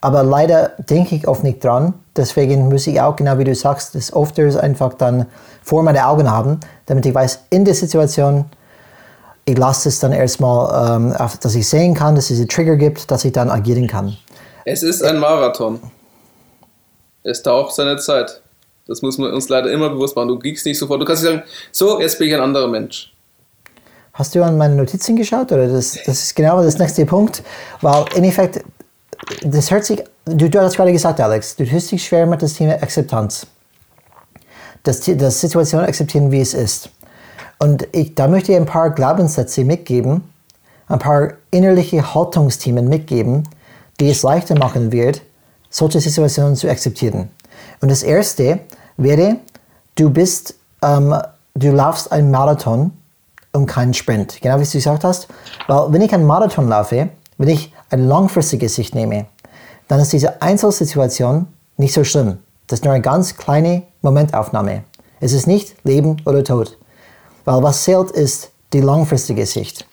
[0.01, 1.95] Aber leider denke ich oft nicht dran.
[2.17, 5.27] Deswegen muss ich auch, genau wie du sagst, das oft einfach dann
[5.63, 8.47] vor meine Augen haben, damit ich weiß, in der Situation,
[9.45, 13.11] ich lasse es dann erstmal, ähm, dass ich sehen kann, dass es einen Trigger gibt,
[13.11, 14.17] dass ich dann agieren kann.
[14.65, 15.81] Es ist ein Marathon.
[17.23, 18.41] Es dauert seine Zeit.
[18.87, 20.29] Das muss man uns leider immer bewusst machen.
[20.29, 21.01] Du kriegst nicht sofort.
[21.01, 23.13] Du kannst nicht sagen, so, jetzt bin ich ein anderer Mensch.
[24.13, 25.53] Hast du an meine Notizen geschaut?
[25.53, 27.43] Oder das, das ist genau das nächste Punkt.
[27.81, 28.65] Weil im Endeffekt,
[29.43, 32.49] das hört sich, du, du hast gerade gesagt, Alex, du tust dich schwer mit dem
[32.49, 33.47] Thema Akzeptanz.
[34.85, 36.91] Das, das Situation akzeptieren, wie es ist.
[37.59, 40.23] Und ich, da möchte ich ein paar Glaubenssätze mitgeben,
[40.89, 43.49] ein paar innerliche Haltungsthemen mitgeben,
[43.99, 45.23] die es leichter machen wird,
[45.71, 47.31] solche Situationen zu akzeptieren.
[47.81, 48.61] Und das erste
[48.97, 49.37] wäre,
[49.95, 51.15] du bist, ähm,
[51.55, 52.93] du laufst einen Marathon
[53.53, 54.41] und keinen Sprint.
[54.41, 55.29] Genau wie du gesagt hast.
[55.67, 59.27] Weil wenn ich einen Marathon laufe, wenn ich eine langfristige Sicht nehme,
[59.89, 62.39] dann ist diese Einzelsituation nicht so schlimm.
[62.67, 64.83] Das ist nur eine ganz kleine Momentaufnahme.
[65.21, 66.77] Es ist nicht Leben oder Tod.
[67.45, 69.87] Weil was zählt, ist die langfristige Sicht.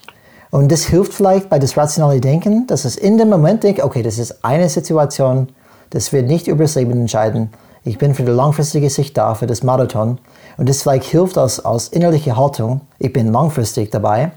[0.49, 4.03] Und das hilft vielleicht bei das rationale Denken, dass es in dem Moment denkt, okay,
[4.03, 5.49] das ist eine Situation,
[5.93, 7.49] das wird nicht über das Leben entscheiden.
[7.85, 10.17] Ich bin für die langfristige Sicht da, für das Marathon.
[10.57, 14.31] Und das vielleicht hilft als, als innerliche Haltung, ich bin langfristig dabei,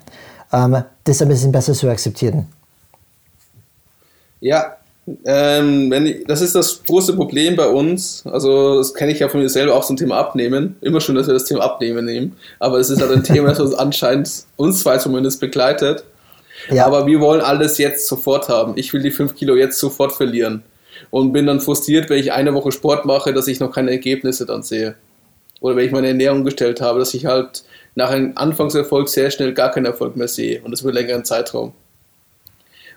[0.52, 2.46] ähm, das ein bisschen besser zu akzeptieren.
[4.40, 4.76] Ja,
[5.24, 8.22] ähm, ich, das ist das große Problem bei uns.
[8.26, 10.76] Also, das kenne ich ja von mir selber auch zum Thema Abnehmen.
[10.82, 12.36] Immer schön, dass wir das Thema Abnehmen nehmen.
[12.58, 16.04] Aber es ist halt ein Thema, das uns anscheinend uns zwei zumindest begleitet.
[16.70, 16.84] Ja.
[16.84, 18.72] Aber wir wollen alles jetzt sofort haben.
[18.76, 20.62] Ich will die 5 Kilo jetzt sofort verlieren.
[21.10, 24.46] Und bin dann frustriert, wenn ich eine Woche Sport mache, dass ich noch keine Ergebnisse
[24.46, 24.94] dann sehe.
[25.60, 29.54] Oder wenn ich meine Ernährung gestellt habe, dass ich halt nach einem Anfangserfolg sehr schnell
[29.54, 30.60] gar keinen Erfolg mehr sehe.
[30.62, 31.72] Und das über längeren Zeitraum.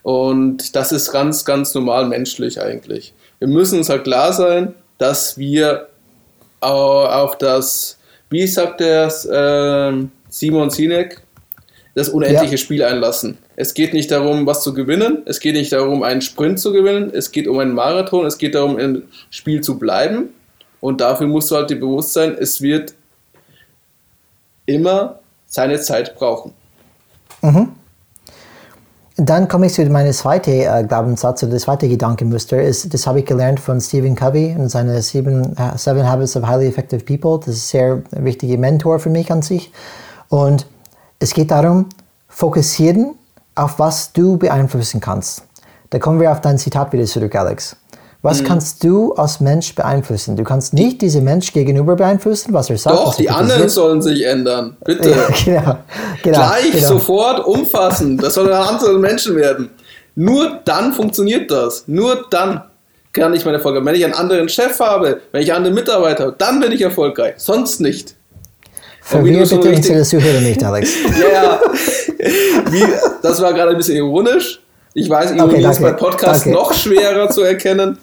[0.03, 3.13] Und das ist ganz, ganz normal menschlich eigentlich.
[3.39, 5.87] Wir müssen uns halt klar sein, dass wir
[6.61, 7.97] auf das,
[8.29, 11.21] wie sagt der äh, Simon Sinek,
[11.95, 12.57] das unendliche ja.
[12.57, 13.37] Spiel einlassen.
[13.61, 17.11] Es geht nicht darum, was zu gewinnen, es geht nicht darum, einen Sprint zu gewinnen,
[17.13, 20.29] es geht um einen Marathon, es geht darum, im Spiel zu bleiben.
[20.79, 22.93] Und dafür musst du halt dir bewusst sein, es wird
[24.65, 26.53] immer seine Zeit brauchen.
[27.41, 27.73] Mhm.
[29.17, 32.61] Dann komme ich zu meinem zweiten äh, Glaubenssatz oder das zweite Gedankenmuster.
[32.61, 36.47] Ist, das habe ich gelernt von Stephen Covey und seine Seven, uh, Seven Habits of
[36.47, 37.45] Highly Effective People.
[37.45, 39.69] Das ist ein sehr wichtiger Mentor für mich an sich.
[40.29, 40.65] Und
[41.19, 41.87] es geht darum,
[42.29, 43.15] fokussieren
[43.59, 45.43] auf was du beeinflussen kannst.
[45.89, 47.75] Da kommen wir auf dein Zitat wieder zurück, Alex.
[48.21, 48.47] Was mhm.
[48.47, 50.35] kannst du als Mensch beeinflussen?
[50.35, 52.97] Du kannst nicht diese Mensch gegenüber beeinflussen, was er sagt.
[52.97, 54.75] Doch, die anderen sollen sich ändern.
[54.83, 55.09] Bitte.
[55.09, 55.77] Ja, genau,
[56.21, 56.87] genau, Gleich, genau.
[56.87, 58.17] sofort, umfassen.
[58.17, 59.69] Das sollen andere Menschen werden.
[60.15, 61.85] Nur dann funktioniert das.
[61.87, 62.61] Nur dann
[63.13, 63.85] kann ich meine Erfolg haben.
[63.85, 67.35] Wenn ich einen anderen Chef habe, wenn ich andere Mitarbeiter habe, dann bin ich erfolgreich.
[67.37, 68.15] Sonst nicht.
[69.09, 69.77] Verwirr bitte richtig...
[69.77, 70.93] unsere Zuhörer nicht, Alex.
[71.33, 71.59] ja,
[72.69, 72.83] Wie,
[73.23, 74.59] das war gerade ein bisschen ironisch.
[74.93, 77.97] Ich weiß, Ironie okay, ist bei Podcasts noch schwerer zu erkennen.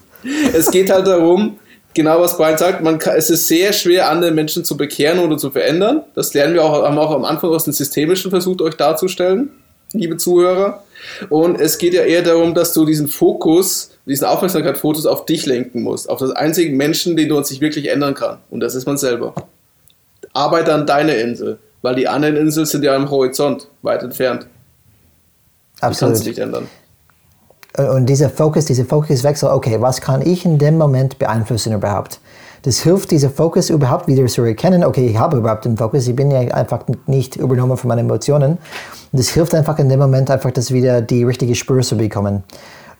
[0.53, 1.59] Es geht halt darum,
[1.95, 5.39] genau was Brian sagt, man kann, es ist sehr schwer, andere Menschen zu bekehren oder
[5.39, 6.03] zu verändern.
[6.17, 9.51] Das lernen wir auch, haben auch am Anfang aus dem Systemischen versucht, euch darzustellen,
[9.93, 10.83] liebe Zuhörer.
[11.29, 15.85] Und es geht ja eher darum, dass du diesen Fokus, diesen Aufmerksamkeitsfokus auf dich lenken
[15.85, 18.39] musst, auf das einzige Menschen, den du uns sich wirklich ändern kann.
[18.51, 19.35] Und das ist man selber.
[20.37, 24.47] Arbeite an deiner Insel, weil die anderen Inseln sind ja am Horizont, weit entfernt.
[25.81, 26.15] Absolut.
[26.15, 26.69] Die kannst nicht ändern.
[27.77, 32.21] Und dieser Fokus, dieser Fokuswechsel, okay, was kann ich in dem Moment beeinflussen überhaupt?
[32.63, 34.83] Das hilft, diesen Fokus überhaupt wieder zu erkennen.
[34.83, 38.53] Okay, ich habe überhaupt den Fokus, ich bin ja einfach nicht übernommen von meinen Emotionen.
[38.53, 38.59] Und
[39.13, 42.43] das hilft einfach in dem Moment einfach, das wieder die richtige Spur zu bekommen.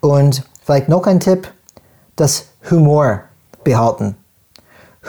[0.01, 1.49] Und vielleicht noch ein Tipp,
[2.17, 3.23] das Humor
[3.65, 4.17] behalten.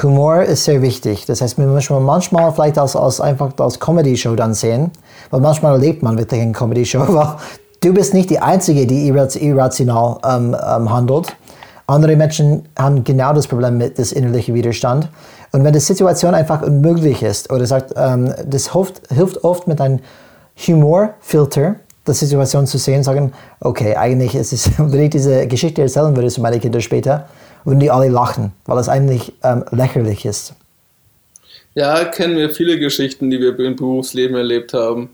[0.04, 1.26] Humor ist sehr wichtig.
[1.26, 4.92] Das heißt, man muss manchmal vielleicht als, als einfach als Comedy-Show dann sehen,
[5.32, 7.36] weil manchmal erlebt man wirklich eine Comedy-Show, weil
[7.82, 11.36] du bist nicht die Einzige, die irrational ähm, ähm, handelt.
[11.88, 15.10] Andere Menschen haben genau das Problem mit dem innerlichen Widerstand.
[15.52, 19.80] Und wenn die Situation einfach unmöglich ist oder sagt, ähm, das hilft, hilft oft mit
[19.80, 20.00] einem
[20.68, 23.32] Humorfilter, die Situation zu sehen, sagen,
[23.62, 27.26] okay, eigentlich ist es, wenn ich diese Geschichte erzählen würde zu meinen Kindern später,
[27.68, 30.54] würden die alle lachen, weil es eigentlich ähm, lächerlich ist.
[31.76, 35.10] Ja, kennen wir viele Geschichten, die wir im Berufsleben erlebt haben.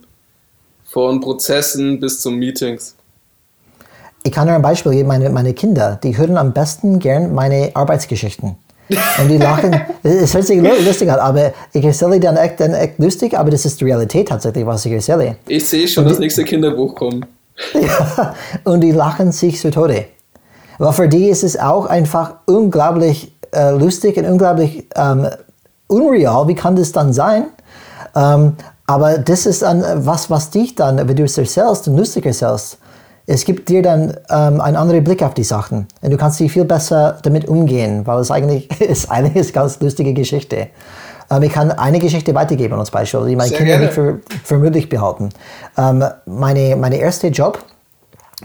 [0.86, 2.96] Von Prozessen bis zu Meetings.
[4.22, 7.72] Ich kann dir ein Beispiel geben, meine, meine Kinder, die hören am besten gern meine
[7.74, 8.56] Arbeitsgeschichten.
[8.90, 13.00] Und die lachen, es hört sich lustig an, aber ich erzähle dann echt, dann echt
[13.00, 15.38] lustig, aber das ist die Realität tatsächlich, was ich erzähle.
[15.48, 17.26] Ich sehe schon, dass das nächste Kinderbuch kommt.
[17.74, 20.06] Ja, und die lachen sich zu Tode.
[20.84, 25.30] Weil für die ist es auch einfach unglaublich äh, lustig und unglaublich ähm,
[25.88, 26.50] unreal.
[26.50, 27.46] Wie kann das dann sein?
[28.14, 32.26] Ähm, aber das ist dann was, was dich dann, wenn du es erzählst und lustig
[32.26, 32.80] erzählst,
[33.26, 35.88] es gibt dir dann ähm, einen anderen Blick auf die Sachen.
[36.02, 39.80] Und du kannst dich viel besser damit umgehen, weil es eigentlich ist eigentlich eine ganz
[39.80, 40.68] lustige Geschichte.
[41.32, 43.86] Ähm, ich kann eine Geschichte weitergeben als Beispiel, die meine Sehr Kinder gerne.
[43.86, 45.30] nicht für, für möglich behalten.
[45.78, 47.64] Ähm, meine, meine erste Job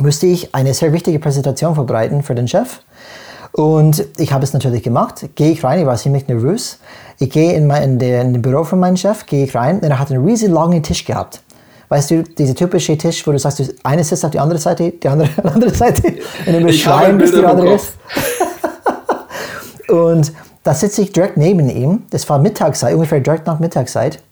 [0.01, 2.80] musste ich eine sehr wichtige Präsentation vorbereiten für den Chef.
[3.53, 5.30] Und ich habe es natürlich gemacht.
[5.34, 6.78] Gehe ich rein, ich war ziemlich nervös.
[7.18, 9.80] Ich gehe in, mein, in, der, in den Büro von meinem Chef, gehe ich rein
[9.80, 11.42] und er hat einen riesig langen Tisch gehabt.
[11.88, 14.90] Weißt du, dieser typische Tisch, wo du sagst, du eine sitzt auf die andere Seite,
[14.90, 16.14] die andere auf der anderen Seite
[16.46, 17.94] und habe schreien, bis die andere ist.
[19.88, 20.32] Und
[20.62, 22.03] da sitze ich direkt neben ihm.
[22.11, 24.22] Das war Mittagszeit, ungefähr direkt nach Mittagszeit.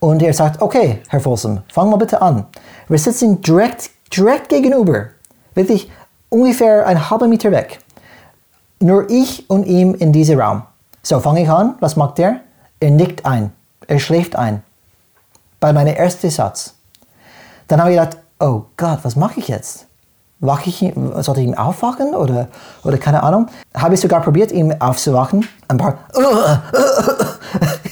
[0.00, 2.44] Und er sagt, okay, Herr Folsom, fang mal bitte an.
[2.88, 5.06] Wir sitzen direkt, direkt gegenüber.
[5.54, 5.90] Wirklich
[6.28, 7.78] ungefähr einen halben Meter weg.
[8.80, 10.62] Nur ich und ihm in diesem Raum.
[11.02, 11.74] So, fange ich an.
[11.80, 12.40] Was macht er?
[12.80, 13.52] Er nickt ein.
[13.86, 14.62] Er schläft ein.
[15.58, 16.74] Bei meinem ersten Satz.
[17.66, 19.86] Dann habe ich gedacht, oh Gott, was mache ich jetzt?
[20.40, 22.46] Wache ich ihn, sollte ich ihn aufwachen oder,
[22.84, 23.48] oder keine Ahnung?
[23.74, 25.48] Habe ich sogar probiert, ihn aufzuwachen.
[25.66, 25.98] Ein paar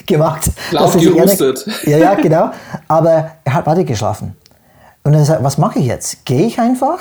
[0.07, 0.51] gemacht.
[0.71, 1.67] Laut er gehustet.
[1.85, 2.51] Ja, ja, genau.
[2.87, 4.37] Aber er hat weiter geschlafen.
[5.07, 6.25] Und dann sagt, was mache ich jetzt?
[6.25, 6.99] Gehe ich einfach?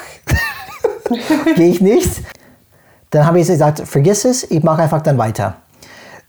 [1.55, 2.21] Gehe ich nicht?
[3.09, 5.55] Dann habe ich gesagt, vergiss es, ich mache einfach dann weiter.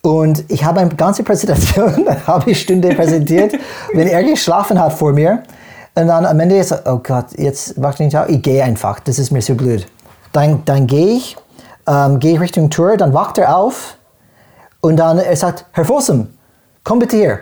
[0.00, 3.56] Und ich habe eine ganze Präsentation, eine halbe Stunde präsentiert,
[3.92, 5.42] wenn er geschlafen hat vor mir.
[5.94, 8.98] Und dann am Ende ist er, oh Gott, jetzt wacht nicht auf, ich gehe einfach,
[9.00, 9.86] das ist mir so blöd.
[10.32, 11.36] Dann, dann gehe ich,
[11.86, 13.98] ähm, gehe ich Richtung Tour, dann wacht er auf
[14.80, 16.28] und dann er sagt, Herr Fossum,
[16.84, 17.40] komm bitte hier.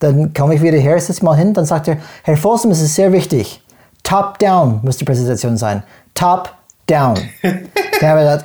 [0.00, 2.94] Dann komme ich wieder her, setze mal hin, dann sagt er, Herr Fossum, es ist
[2.94, 3.59] sehr wichtig.
[4.02, 5.82] Top down muss die Präsentation sein.
[6.14, 6.50] Top
[6.86, 7.14] down.
[7.42, 8.44] dann habe ich gedacht,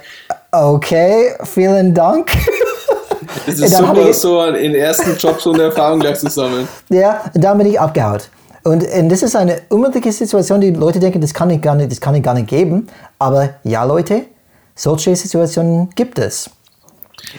[0.51, 2.31] okay, vielen Dank.
[3.47, 6.67] Es ist super, ich- so in den ersten Job so eine Erfahrung gleich zu sammeln.
[6.89, 8.29] Ja, und dann bin ich abgehaut.
[8.63, 11.91] Und, und das ist eine unmögliche Situation, die Leute denken, das kann ich gar nicht,
[11.91, 12.87] das kann ich gar nicht geben.
[13.19, 14.23] Aber ja, Leute,
[14.73, 16.49] solche Situationen gibt es.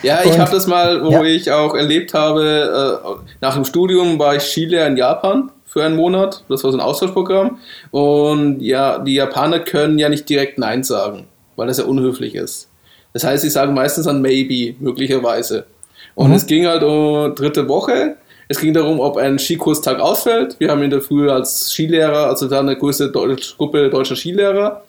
[0.02, 1.22] Ja, ich Und- habe das mal, wo Ja.
[1.22, 3.08] ich auch erlebt habe, äh,
[3.40, 6.42] nach dem Studium war ich Skilehrer in Japan für einen Monat.
[6.48, 7.58] Das war so ein Austauschprogramm.
[7.90, 12.70] Und ja, die Japaner können ja nicht direkt Nein sagen, weil das ja unhöflich ist.
[13.12, 15.66] Das heißt, sie sagen meistens dann maybe, möglicherweise.
[16.14, 18.16] Und es ging halt um dritte Woche.
[18.48, 20.56] Es ging darum, ob ein Skikurstag ausfällt.
[20.60, 24.82] Wir haben in der Früh als Skilehrer, also da eine größere Deutsch Gruppe deutscher Skilehrer.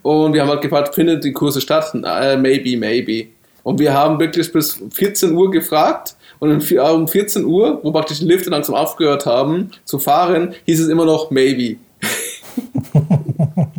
[0.00, 1.92] Und wir haben halt gefragt, findet die Kurse statt?
[1.94, 3.28] Äh, maybe, maybe.
[3.64, 6.16] Und wir haben wirklich bis 14 Uhr gefragt.
[6.42, 10.56] Und um vier- um 14 Uhr, wo praktisch die Lifte langsam aufgehört haben zu fahren,
[10.66, 11.76] hieß es immer noch maybe.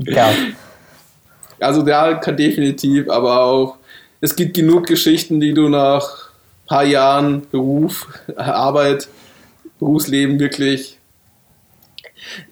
[0.05, 0.31] Ja.
[1.59, 3.75] Also da kann definitiv, aber auch,
[4.21, 6.29] es gibt genug Geschichten, die du nach
[6.63, 8.07] ein paar Jahren Beruf,
[8.37, 9.09] Arbeit,
[9.79, 10.97] Berufsleben wirklich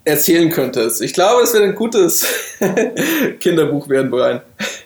[0.03, 1.01] erzählen könntest.
[1.01, 2.27] Ich glaube, es wird ein gutes
[3.39, 4.41] Kinderbuch werden, Brian.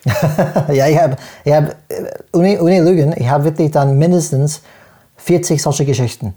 [0.72, 4.62] ja, ich habe, ich hab, äh, ohne, ohne Lügen, ich habe wirklich dann mindestens
[5.26, 6.34] 40 solche Geschichten,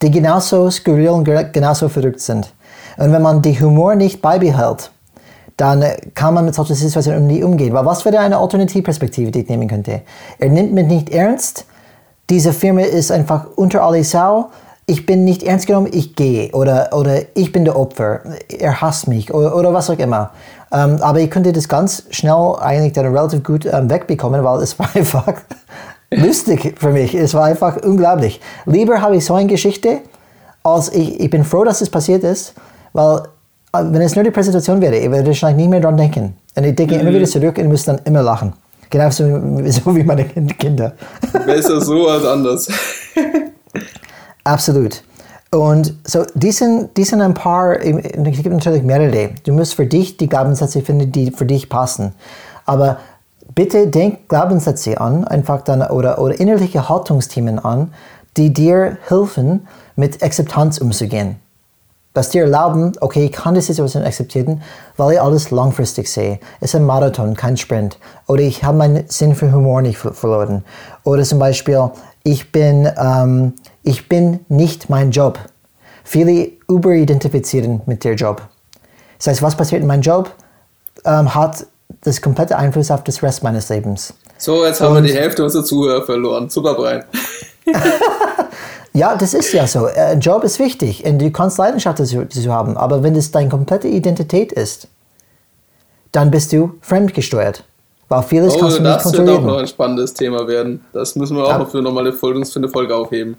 [0.00, 2.52] die genauso skurril und ge- genauso verrückt sind.
[2.96, 4.90] Und wenn man die Humor nicht beibehält,
[5.58, 7.74] dann kann man mit solchen Situationen nie umgehen.
[7.74, 10.00] Weil was wäre eine Alternativperspektive, die ich nehmen könnte?
[10.38, 11.66] Er nimmt mich nicht ernst,
[12.30, 14.46] diese Firma ist einfach unter alle Sau,
[14.86, 16.50] ich bin nicht ernst genommen, ich gehe.
[16.52, 20.30] Oder, oder ich bin der Opfer, er hasst mich oder, oder was auch immer.
[20.72, 24.78] Ähm, aber ich könnte das ganz schnell eigentlich dann relativ gut ähm, wegbekommen, weil es
[24.78, 25.34] war einfach
[26.16, 27.14] lustig für mich.
[27.14, 28.40] Es war einfach unglaublich.
[28.64, 30.00] Lieber habe ich so eine Geschichte,
[30.62, 32.54] als ich, ich bin froh, dass es passiert ist,
[32.92, 33.18] weil
[33.72, 36.36] äh, wenn es nur die Präsentation wäre, ich würde wahrscheinlich nicht mehr dran denken.
[36.54, 38.52] Und ich denke immer wieder zurück und muss dann immer lachen.
[38.88, 39.24] Genau so,
[39.66, 40.94] so wie meine Kinder.
[41.44, 42.68] Besser so als anders.
[44.44, 45.02] Absolut.
[45.50, 49.30] Und so, die sind, die sind ein paar, es gibt natürlich mehrere.
[49.44, 52.12] Du musst für dich die Glaubenssätze finden, die für dich passen.
[52.64, 52.98] Aber
[53.56, 57.92] bitte denk Glaubenssätze an, einfach dann, oder, oder innerliche Haltungsthemen an,
[58.36, 61.40] die dir helfen, mit Akzeptanz umzugehen.
[62.12, 64.62] Dass dir erlauben, okay, ich kann die Situation akzeptieren,
[64.96, 66.38] weil ich alles langfristig sehe.
[66.60, 67.98] Es ist ein Marathon, kein Sprint.
[68.26, 70.64] Oder ich habe meinen Sinn für Humor nicht ver- verloren.
[71.02, 71.90] Oder zum Beispiel,
[72.24, 75.38] ich bin, ähm, ich bin nicht mein Job.
[76.04, 78.42] Viele überidentifizieren mit der Job.
[79.18, 80.30] Das heißt, was passiert in meinem Job,
[81.04, 81.66] ähm, hat
[82.02, 84.14] das komplette Einfluss auf das Rest meines Lebens.
[84.38, 86.48] So, jetzt haben Und- wir die Hälfte unserer Zuhörer verloren.
[86.50, 87.04] Super, Brian.
[88.92, 89.88] Ja, das ist ja so.
[89.88, 93.50] Äh, Ein Job ist wichtig und du kannst Leidenschaft dazu, haben, aber wenn es deine
[93.50, 94.88] komplette Identität ist,
[96.12, 97.62] dann bist du fremdgesteuert.
[98.08, 99.46] Weil vieles Oh, kannst du nicht das wird auch kontrollieren.
[99.46, 100.82] noch ein spannendes Thema werden.
[100.94, 101.58] Das müssen wir auch Ja.
[101.58, 103.36] noch für nochmal eine Folge, für eine Folge aufheben.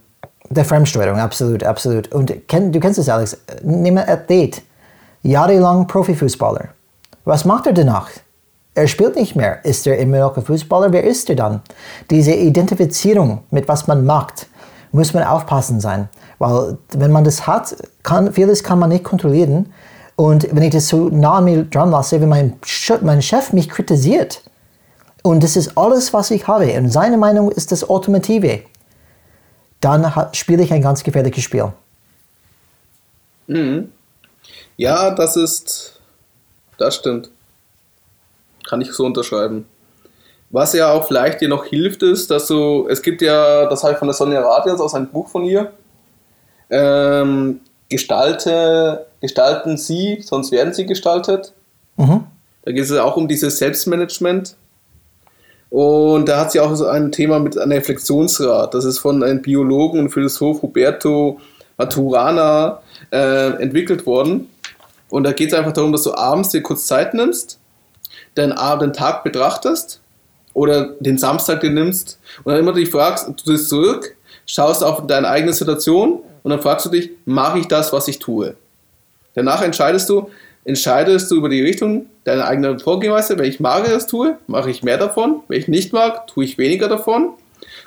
[0.49, 2.11] Der Fremdsteuerung, absolut, absolut.
[2.11, 3.37] Und du kennst es, Alex.
[3.63, 4.61] Nimm einen Athlet,
[5.23, 6.65] jahrelang Profifußballer.
[7.25, 8.09] Was macht er danach?
[8.77, 9.65] Er spielt nicht mehr.
[9.65, 10.93] Ist er immer noch ein Fußballer?
[10.93, 11.61] Wer ist er dann?
[12.11, 14.45] Diese Identifizierung mit was man macht
[14.91, 16.09] muss man aufpassen sein.
[16.37, 19.73] Weil wenn man das hat, kann, vieles kann man nicht kontrollieren.
[20.15, 22.59] Und wenn ich das so nah an mir dran lasse, wenn mein,
[23.01, 24.43] mein Chef mich kritisiert,
[25.23, 28.61] und das ist alles, was ich habe, und seine Meinung ist das Ultimative,
[29.81, 31.73] dann spiele ich ein ganz gefährliches Spiel.
[33.47, 33.91] Mhm.
[34.77, 35.99] Ja, das ist,
[36.77, 37.31] das stimmt.
[38.67, 39.65] Kann ich so unterschreiben.
[40.49, 43.93] Was ja auch vielleicht dir noch hilft, ist, dass du, es gibt ja, das habe
[43.93, 45.71] ich von der Sonja Radias aus einem Buch von ihr,
[46.69, 47.59] ähm,
[47.89, 51.53] gestalte, gestalten sie, sonst werden sie gestaltet.
[51.97, 52.23] Mhm.
[52.63, 54.55] Da geht es auch um dieses Selbstmanagement.
[55.69, 58.73] Und da hat sie auch so ein Thema mit einem Reflexionsrat.
[58.73, 61.39] Das ist von einem Biologen und Philosoph Roberto
[61.77, 64.49] Maturana äh, entwickelt worden.
[65.09, 67.59] Und da geht es einfach darum, dass du abends dir kurz Zeit nimmst,
[68.37, 70.01] den, den Tag betrachtest
[70.53, 74.15] oder den Samstag den nimmst und dann immer dich fragst, du bist zurück,
[74.45, 78.19] schaust auf deine eigene Situation und dann fragst du dich, mache ich das, was ich
[78.19, 78.55] tue?
[79.35, 80.29] Danach entscheidest du,
[80.63, 83.37] entscheidest du über die Richtung deiner eigenen Vorgehensweise.
[83.37, 85.41] Wenn ich mag das tue, mache ich mehr davon.
[85.47, 87.33] Wenn ich nicht mag, tue ich weniger davon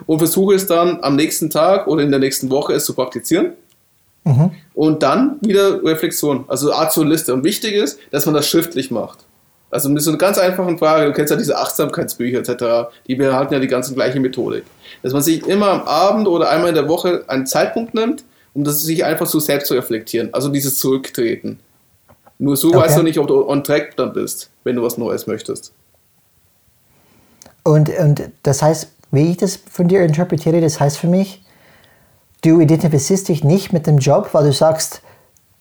[0.06, 3.54] und versuche es dann am nächsten Tag oder in der nächsten Woche es zu praktizieren.
[4.24, 4.52] Mhm.
[4.74, 7.34] Und dann wieder Reflexion, also Art zur Liste.
[7.34, 9.18] Und wichtig ist, dass man das schriftlich macht.
[9.70, 13.54] Also mit so einer ganz einfachen Frage, du kennst ja diese Achtsamkeitsbücher etc., die behalten
[13.54, 14.64] ja die ganzen gleiche Methodik.
[15.02, 18.64] Dass man sich immer am Abend oder einmal in der Woche einen Zeitpunkt nimmt, um
[18.64, 20.34] das sich einfach so selbst zu reflektieren.
[20.34, 21.60] Also dieses Zurücktreten.
[22.38, 22.78] Nur so okay.
[22.78, 25.72] weißt du nicht, ob du on track dann bist, wenn du was Neues möchtest.
[27.62, 31.42] Und, und das heißt, wie ich das von dir interpretiere, das heißt für mich,
[32.42, 35.02] du identifizierst dich nicht mit dem Job, weil du sagst,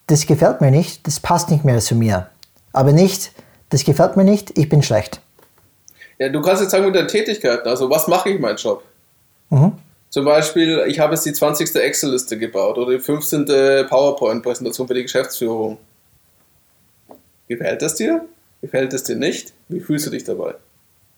[0.08, 2.30] das gefällt mir nicht, das passt nicht mehr zu mir.
[2.74, 3.32] Aber nicht,
[3.70, 5.22] das gefällt mir nicht, ich bin schlecht.
[6.18, 8.84] Ja, du kannst jetzt sagen mit deinen Tätigkeiten, also was mache ich in meinem Job?
[9.50, 9.74] Mhm.
[10.10, 11.76] Zum Beispiel, ich habe jetzt die 20.
[11.76, 13.46] Excel-Liste gebaut oder die 15.
[13.88, 15.78] PowerPoint-Präsentation für die Geschäftsführung.
[17.48, 18.26] Gefällt das dir?
[18.62, 19.54] Gefällt es dir nicht?
[19.68, 20.56] Wie fühlst du dich dabei?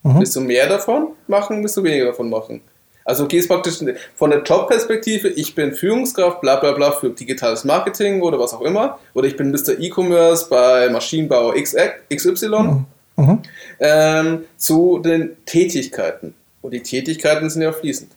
[0.04, 0.20] Mhm.
[0.20, 1.62] Willst du mehr davon machen?
[1.62, 2.62] Willst du weniger davon machen?
[3.04, 3.80] Also gehst praktisch
[4.16, 8.62] von der Jobperspektive, ich bin Führungskraft, bla bla bla für digitales Marketing oder was auch
[8.62, 9.80] immer, oder ich bin Mr.
[9.80, 12.86] E-Commerce bei Maschinenbauer XY, mhm.
[13.18, 13.40] Mhm.
[13.80, 16.36] Ähm, zu den Tätigkeiten.
[16.62, 18.12] Und die Tätigkeiten sind ja fließend.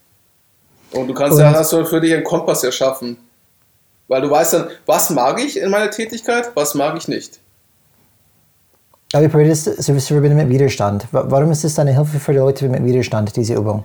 [0.93, 3.17] Und du kannst und ja hast du für dich einen Kompass erschaffen.
[4.07, 7.41] Weil du weißt dann, was mag ich in meiner Tätigkeit, was mag ich nicht.
[9.15, 11.07] Aber ich probiere das zu verbinden mit Widerstand.
[11.13, 13.85] Warum ist das eine Hilfe für die Leute mit Widerstand, diese Übung?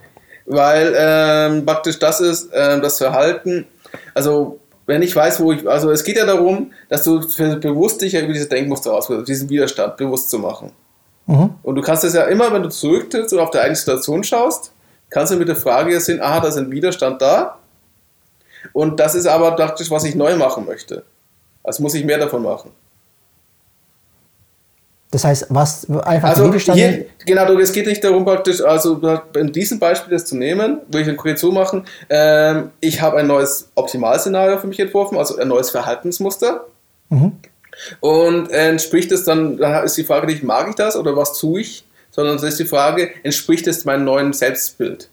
[0.49, 3.65] Weil ähm, praktisch das ist ähm, das Verhalten.
[4.13, 7.19] Also wenn ich weiß, wo ich, also es geht ja darum, dass du
[7.59, 10.71] bewusst dich ja über diese Denkmuster auswirkst, diesen Widerstand bewusst zu machen.
[11.27, 11.51] Mhm.
[11.61, 14.73] Und du kannst das ja immer, wenn du zurücktrittst und auf der eigene Situation schaust,
[15.11, 17.59] kannst du mit der Frage sehen, aha, da ist ein Widerstand da.
[18.73, 21.03] Und das ist aber praktisch, was ich neu machen möchte.
[21.63, 22.71] Also muss ich mehr davon machen.
[25.11, 26.53] Das heißt, was einfach also.
[26.73, 29.01] Hier, genau, es geht nicht darum, praktisch, also
[29.35, 31.85] in diesem Beispiel das zu nehmen, würde ich eine Korrektion machen.
[32.09, 36.65] Ähm, ich habe ein neues Optimalszenario für mich entworfen, also ein neues Verhaltensmuster.
[37.09, 37.31] Mhm.
[38.01, 41.61] Und entspricht es dann, dann ist die Frage nicht, mag ich das oder was tue
[41.61, 45.09] ich, sondern es ist die Frage, entspricht es meinem neuen Selbstbild?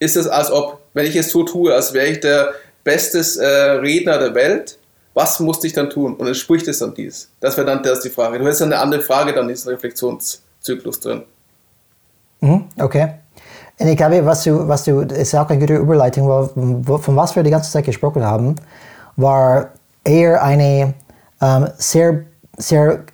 [0.00, 3.78] Ist es, als ob, wenn ich es so tue, als wäre ich der beste äh,
[3.78, 4.78] Redner der Welt,
[5.16, 6.14] was musste ich dann tun?
[6.14, 7.30] Und entspricht es dann dies?
[7.40, 8.38] Das wäre dann das die Frage.
[8.38, 11.22] Du hättest dann eine andere Frage dann in diesem Reflexionszyklus drin.
[12.40, 13.14] Mhm, okay.
[13.78, 17.34] Und ich glaube, was du, was du, ist auch eine gute Überleitung, weil, von was
[17.34, 18.56] wir die ganze Zeit gesprochen haben,
[19.16, 19.70] war
[20.04, 20.92] eher eine
[21.40, 22.24] ähm, sehr,
[22.58, 23.04] sehr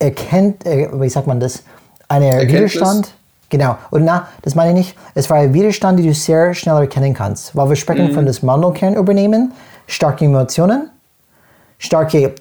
[0.00, 1.62] erkennt, äh, wie sagt man das,
[2.08, 2.74] eine Erkenntnis.
[2.74, 3.14] Widerstand.
[3.48, 3.78] Genau.
[3.92, 4.98] Und na, das meine ich nicht.
[5.14, 7.54] Es war ein Widerstand, den du sehr schnell erkennen kannst.
[7.54, 8.14] Weil wir sprechen mhm.
[8.14, 9.52] von das Mandelkern übernehmen,
[9.86, 10.90] starke Emotionen
[11.84, 12.34] starke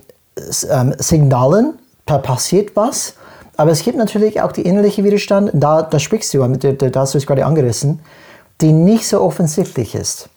[0.69, 1.73] ähm, Signalen,
[2.05, 3.15] da passiert was.
[3.55, 7.17] Aber es gibt natürlich auch die innerliche Widerstand, da, da sprichst du, da hast du
[7.19, 7.99] es gerade angerissen,
[8.61, 10.29] die nicht so offensichtlich ist.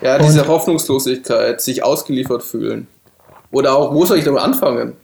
[0.00, 2.88] Ja, diese Und, Hoffnungslosigkeit, sich ausgeliefert fühlen.
[3.52, 4.94] Oder auch, wo soll ich damit anfangen?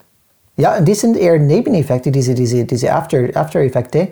[0.57, 4.01] Ja, und die sind eher Nebeneffekte, diese, diese, diese After-Effekte.
[4.03, 4.09] After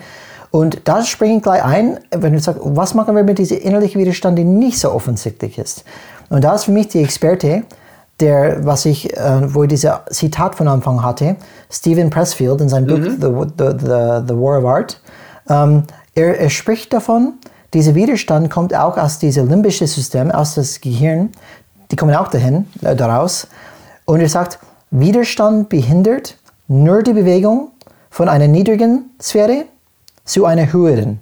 [0.51, 4.01] und da springe ich gleich ein, wenn du sagst, was machen wir mit diesem innerlichen
[4.01, 5.85] Widerstand, der nicht so offensichtlich ist.
[6.29, 7.63] Und da ist für mich die Experte,
[8.23, 11.37] der, was ich, äh, wo ich dieses Zitat von Anfang hatte,
[11.71, 13.19] Stephen Pressfield in seinem mhm.
[13.21, 15.01] Buch The, the, the, the, War of Art,
[15.49, 15.83] ähm,
[16.15, 17.35] er, er spricht davon,
[17.75, 21.31] dieser Widerstand kommt auch aus diesem limbischen System, aus dem Gehirn,
[21.91, 23.47] die kommen auch dahin, äh, daraus.
[24.05, 24.59] Und er sagt,
[24.91, 26.37] Widerstand behindert
[26.69, 27.71] nur die Bewegung
[28.11, 29.65] von einer niedrigen Sphäre
[30.25, 31.21] zu einer höheren.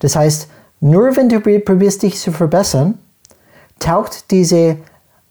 [0.00, 0.48] Das heißt,
[0.80, 2.98] nur wenn du probierst, dich zu verbessern,
[3.78, 4.76] taucht diese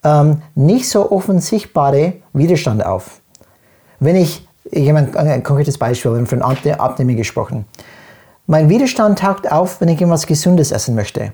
[0.06, 3.22] ähm, nicht so offensichtbare Widerstand auf.
[4.00, 7.66] Wenn ich, jemand, ein konkretes Beispiel, wir haben von Abnehmen gesprochen.
[8.46, 11.34] Mein Widerstand taucht auf, wenn ich etwas Gesundes essen möchte,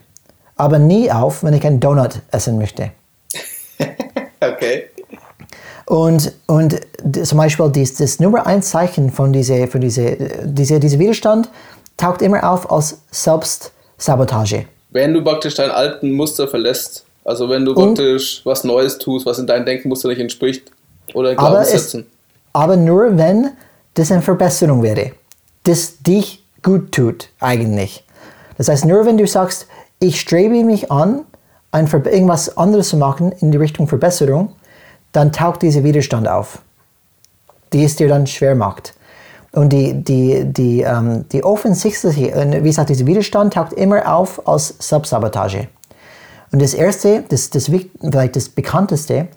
[0.55, 2.91] aber nie auf, wenn ich einen Donut essen möchte.
[4.39, 4.85] okay.
[5.85, 6.79] Und, und
[7.23, 10.15] zum Beispiel das, das Nummer eins Zeichen von dieser von diese,
[10.45, 11.49] diese, diese Widerstand
[11.97, 14.67] taucht immer auf als Selbstsabotage.
[14.91, 19.25] Wenn du praktisch deinen alten Muster verlässt, also wenn du und, praktisch was Neues tust,
[19.25, 20.71] was in deinem Denkmuster nicht entspricht
[21.13, 22.07] oder Glaubenssätzen.
[22.53, 23.51] Aber, aber nur wenn
[23.93, 25.11] das eine Verbesserung wäre,
[25.63, 28.03] das dich gut tut eigentlich.
[28.57, 29.67] Das heißt, nur wenn du sagst,
[29.99, 31.21] ich strebe mich an,
[31.71, 34.53] ein, irgendwas anderes zu machen in die Richtung Verbesserung,
[35.11, 36.61] dann taucht dieser Widerstand auf,
[37.73, 38.93] die es dir dann schwer macht.
[39.53, 44.75] Und die, die, die, ähm, die offensichtliche, wie gesagt, dieser Widerstand taucht immer auf als
[44.79, 45.67] Selbstsabotage.
[46.51, 49.27] Und das erste, das, das, vielleicht das bekannteste,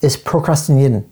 [0.00, 1.04] ist Prokrastinieren.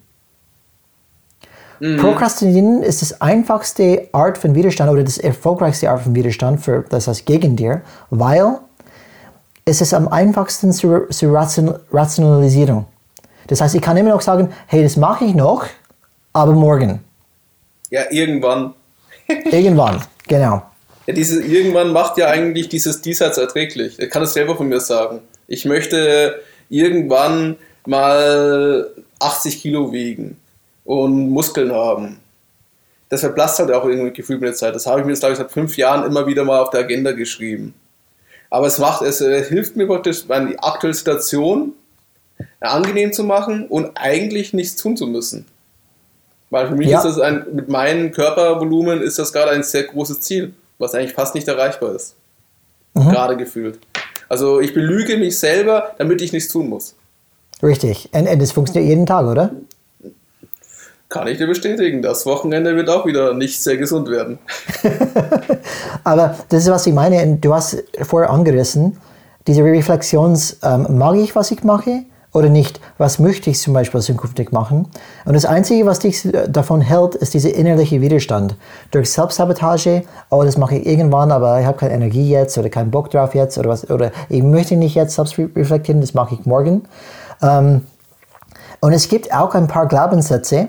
[1.80, 1.96] Mhm.
[1.96, 7.08] Prokrastinieren ist das einfachste Art von Widerstand oder das erfolgreichste Art von Widerstand für das
[7.08, 8.58] heißt gegen dir, weil
[9.64, 12.84] es ist am einfachsten zu, zu rationalisieren.
[13.46, 15.64] Das heißt, ich kann immer noch sagen, hey, das mache ich noch,
[16.32, 17.00] aber morgen.
[17.90, 18.74] Ja, irgendwann.
[19.50, 20.62] irgendwann, genau.
[21.06, 23.98] Ja, dieses irgendwann macht ja eigentlich dieses diesseits erträglich.
[23.98, 25.20] Ich kann es selber von mir sagen.
[25.50, 28.88] Ich möchte irgendwann mal
[29.18, 30.36] 80 Kilo wiegen
[30.84, 32.20] und Muskeln haben.
[33.08, 34.76] Das verblasst halt auch irgendwie gefühlt mit der Zeit.
[34.76, 36.80] Das habe ich mir jetzt, glaube ich, seit fünf Jahren immer wieder mal auf der
[36.80, 37.74] Agenda geschrieben.
[38.48, 41.72] Aber es macht, es äh, hilft mir praktisch, meine aktuelle Situation
[42.60, 45.46] angenehm zu machen und eigentlich nichts tun zu müssen.
[46.50, 46.98] Weil für mich ja.
[46.98, 51.14] ist das ein, mit meinem Körpervolumen ist das gerade ein sehr großes Ziel, was eigentlich
[51.14, 52.14] fast nicht erreichbar ist.
[52.94, 53.08] Mhm.
[53.08, 53.80] Gerade gefühlt.
[54.30, 56.94] Also ich belüge mich selber, damit ich nichts tun muss.
[57.62, 58.08] Richtig.
[58.12, 59.50] Und, das funktioniert jeden Tag, oder?
[61.08, 62.00] Kann ich dir bestätigen.
[62.00, 64.38] Das Wochenende wird auch wieder nicht sehr gesund werden.
[66.04, 67.38] Aber das ist, was ich meine.
[67.38, 68.98] Du hast vorher angerissen,
[69.48, 72.04] diese Reflexions, ähm, mag ich, was ich mache?
[72.32, 72.80] Oder nicht?
[72.98, 74.88] Was möchte ich zum Beispiel zukünftig machen?
[75.24, 78.56] Und das Einzige, was dich davon hält, ist dieser innerliche Widerstand.
[78.90, 82.90] Durch Selbstsabotage, oh, das mache ich irgendwann, aber ich habe keine Energie jetzt oder keinen
[82.90, 86.46] Bock drauf jetzt oder was, oder ich möchte nicht jetzt selbst reflektieren, das mache ich
[86.46, 86.82] morgen.
[87.42, 87.82] Ähm,
[88.80, 90.68] und es gibt auch ein paar Glaubenssätze,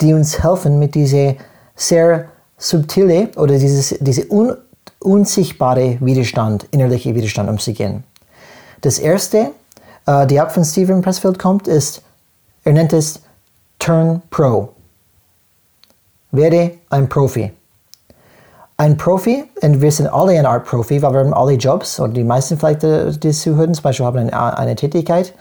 [0.00, 1.34] die uns helfen, mit dieser
[1.74, 2.26] sehr
[2.56, 4.56] subtile oder dieses, diese un,
[5.00, 8.04] unsichtbare Widerstand, innerliche Widerstand umzugehen.
[8.80, 9.52] Das erste
[10.08, 12.02] äh, die Art von Steven Pressfield kommt, ist,
[12.64, 13.20] er nennt es
[13.78, 14.70] Turn Pro.
[16.30, 17.52] Werde ein Profi.
[18.76, 22.12] Ein Profi, und wir sind alle eine Art Profi, weil wir haben alle Jobs, oder
[22.12, 25.34] die meisten vielleicht, äh, die zuhören, zum Beispiel haben eine, eine Tätigkeit,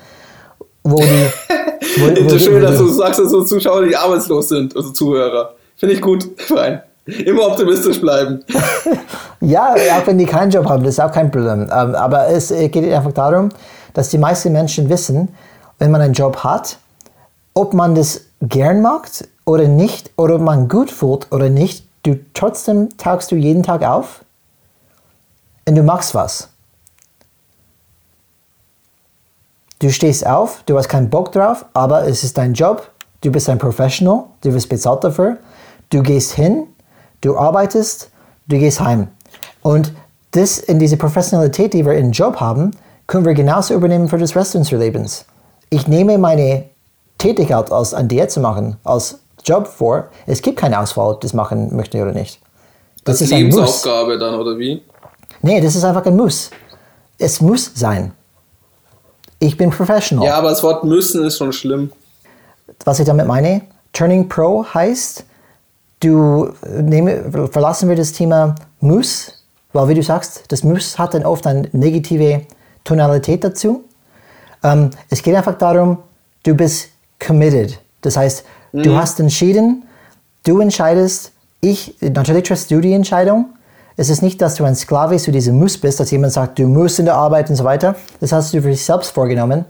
[0.83, 1.05] wo die...
[1.05, 5.53] Wo, wo, wo schön, dass du sagst, dass so Zuschauer, die arbeitslos sind, also Zuhörer.
[5.75, 6.81] Finde ich gut, Fein.
[7.05, 8.43] Immer optimistisch bleiben.
[9.41, 11.61] ja, auch wenn die keinen Job haben, das ist auch kein Problem.
[11.61, 13.49] Ähm, aber es geht einfach darum,
[13.97, 15.29] dass die meisten Menschen wissen,
[15.79, 16.77] wenn man einen Job hat,
[17.55, 22.19] ob man das gern macht oder nicht, oder ob man gut fühlt oder nicht, du
[22.35, 24.23] trotzdem tagst du jeden Tag auf
[25.67, 26.49] und du machst was.
[29.79, 32.91] Du stehst auf, du hast keinen Bock drauf, aber es ist dein Job,
[33.21, 35.39] du bist ein Professional, du wirst bezahlt dafür,
[35.89, 36.67] du gehst hin,
[37.21, 38.11] du arbeitest,
[38.45, 39.07] du gehst heim.
[39.63, 39.91] Und
[40.31, 42.73] das in diese Professionalität, die wir im Job haben,
[43.07, 45.25] können wir genauso übernehmen für das Rest unseres Lebens.
[45.69, 46.65] Ich nehme meine
[47.17, 50.07] Tätigkeit als eine Diät zu machen, als Job vor.
[50.25, 52.39] Es gibt keine Auswahl, ob ich das machen möchte oder nicht.
[53.03, 54.83] Das, das ist Lebensaufgabe ein dann, oder wie?
[55.41, 56.51] Nee, das ist einfach ein Muss.
[57.17, 58.11] Es muss sein.
[59.39, 60.25] Ich bin professional.
[60.25, 61.91] Ja, aber das Wort müssen ist schon schlimm.
[62.83, 63.61] Was ich damit meine,
[63.93, 65.23] Turning Pro heißt,
[66.01, 69.43] du nehme, verlassen wir das Thema muss,
[69.73, 72.41] weil wie du sagst, das muss hat dann oft eine negative
[72.87, 73.83] Tonalität dazu.
[74.63, 75.99] Ähm, es geht einfach darum,
[76.43, 76.89] du bist
[77.25, 77.79] committed.
[78.01, 78.83] Das heißt, mhm.
[78.83, 79.83] du hast entschieden,
[80.45, 81.31] du entscheidest,
[81.61, 83.49] ich, natürlich triffst du die Entscheidung.
[83.97, 86.67] Es ist nicht, dass du ein Sklave zu diesem Muss bist, dass jemand sagt, du
[86.67, 87.95] musst in der Arbeit und so weiter.
[88.19, 89.65] Das hast du für dich selbst vorgenommen.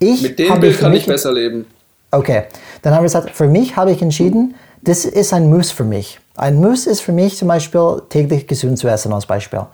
[0.00, 1.66] Ich Mit dem Bild kann ich besser leben.
[2.10, 2.44] Okay,
[2.82, 6.18] dann haben wir gesagt, für mich habe ich entschieden, das ist ein Muss für mich.
[6.36, 9.66] Ein Muss ist für mich zum Beispiel täglich gesund zu essen als Beispiel.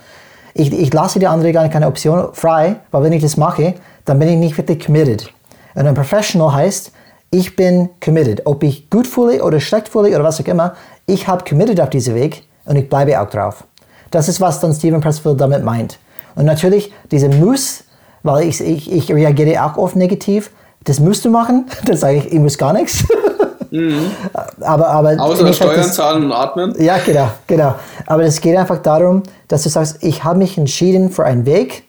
[0.54, 3.74] Ich, ich lasse die andere gar keine Option frei, weil wenn ich das mache,
[4.04, 5.30] dann bin ich nicht wirklich committed.
[5.74, 6.92] Und ein Professional heißt,
[7.30, 8.42] ich bin committed.
[8.46, 10.74] Ob ich gut fühle oder schlecht fühle oder was auch immer,
[11.06, 13.64] ich habe committed auf diesen Weg und ich bleibe auch drauf.
[14.12, 15.98] Das ist, was dann Steven Pressfield damit meint.
[16.36, 17.84] Und natürlich, diese Muss,
[18.22, 20.52] weil ich, ich, ich reagiere auch oft negativ.
[20.84, 21.66] Das musst du machen.
[21.84, 23.04] Dann sage ich, ich muss gar nichts.
[23.74, 24.12] Mhm.
[24.60, 26.80] aber, aber Außer Steuern das, zahlen und atmen.
[26.80, 27.74] Ja, genau, genau.
[28.06, 31.82] Aber es geht einfach darum, dass du sagst, ich habe mich entschieden für einen Weg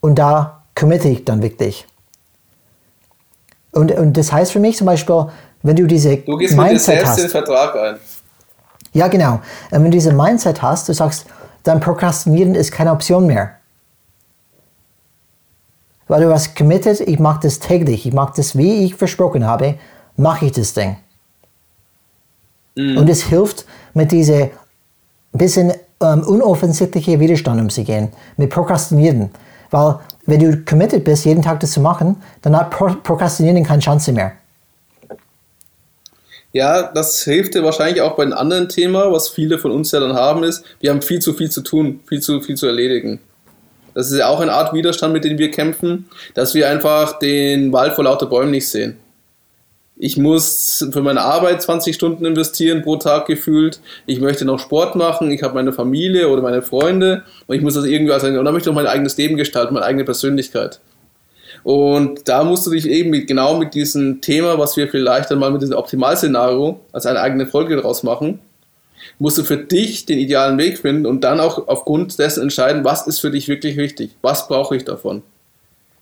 [0.00, 1.86] und da committe ich dann wirklich.
[3.72, 5.26] Und, und das heißt für mich zum Beispiel,
[5.62, 7.96] wenn du diese du gehst Mindset mit dir selbst hast, den Vertrag ein.
[8.94, 9.34] Ja, genau.
[9.34, 9.42] Und
[9.72, 11.26] wenn du diese Mindset hast, du sagst,
[11.64, 13.56] dann Prokrastinieren ist keine Option mehr.
[16.08, 19.74] Weil du hast committed, ich mache das täglich, ich mache das, wie ich versprochen habe,
[20.16, 20.96] mache ich das Ding.
[22.74, 22.98] Mhm.
[22.98, 23.64] Und es hilft,
[23.94, 24.50] mit diesem
[25.32, 29.30] bisschen ähm, unoffensichtlichen Widerstand umzugehen, mit Prokrastinieren.
[29.70, 33.80] Weil, wenn du committed bist, jeden Tag das zu machen, dann hat Pro Prokrastinieren keine
[33.80, 34.32] Chance mehr.
[36.52, 40.00] Ja, das hilft dir wahrscheinlich auch bei einem anderen Thema, was viele von uns ja
[40.00, 43.20] dann haben, ist, wir haben viel zu viel zu tun, viel zu viel zu erledigen.
[43.94, 47.72] Das ist ja auch eine Art Widerstand, mit dem wir kämpfen, dass wir einfach den
[47.72, 48.96] Wald vor lauter Bäumen nicht sehen.
[50.02, 53.80] Ich muss für meine Arbeit 20 Stunden investieren pro Tag gefühlt.
[54.06, 55.30] Ich möchte noch Sport machen.
[55.30, 58.54] Ich habe meine Familie oder meine Freunde und ich muss das irgendwie als und dann
[58.54, 60.80] möchte ich auch mein eigenes Leben gestalten, meine eigene Persönlichkeit.
[61.64, 65.50] Und da musst du dich eben mit, genau mit diesem Thema, was wir vielleicht einmal
[65.50, 68.38] mit diesem Optimalszenario als eine eigene Folge daraus machen,
[69.18, 73.06] musst du für dich den idealen Weg finden und dann auch aufgrund dessen entscheiden, was
[73.06, 75.22] ist für dich wirklich wichtig, was brauche ich davon.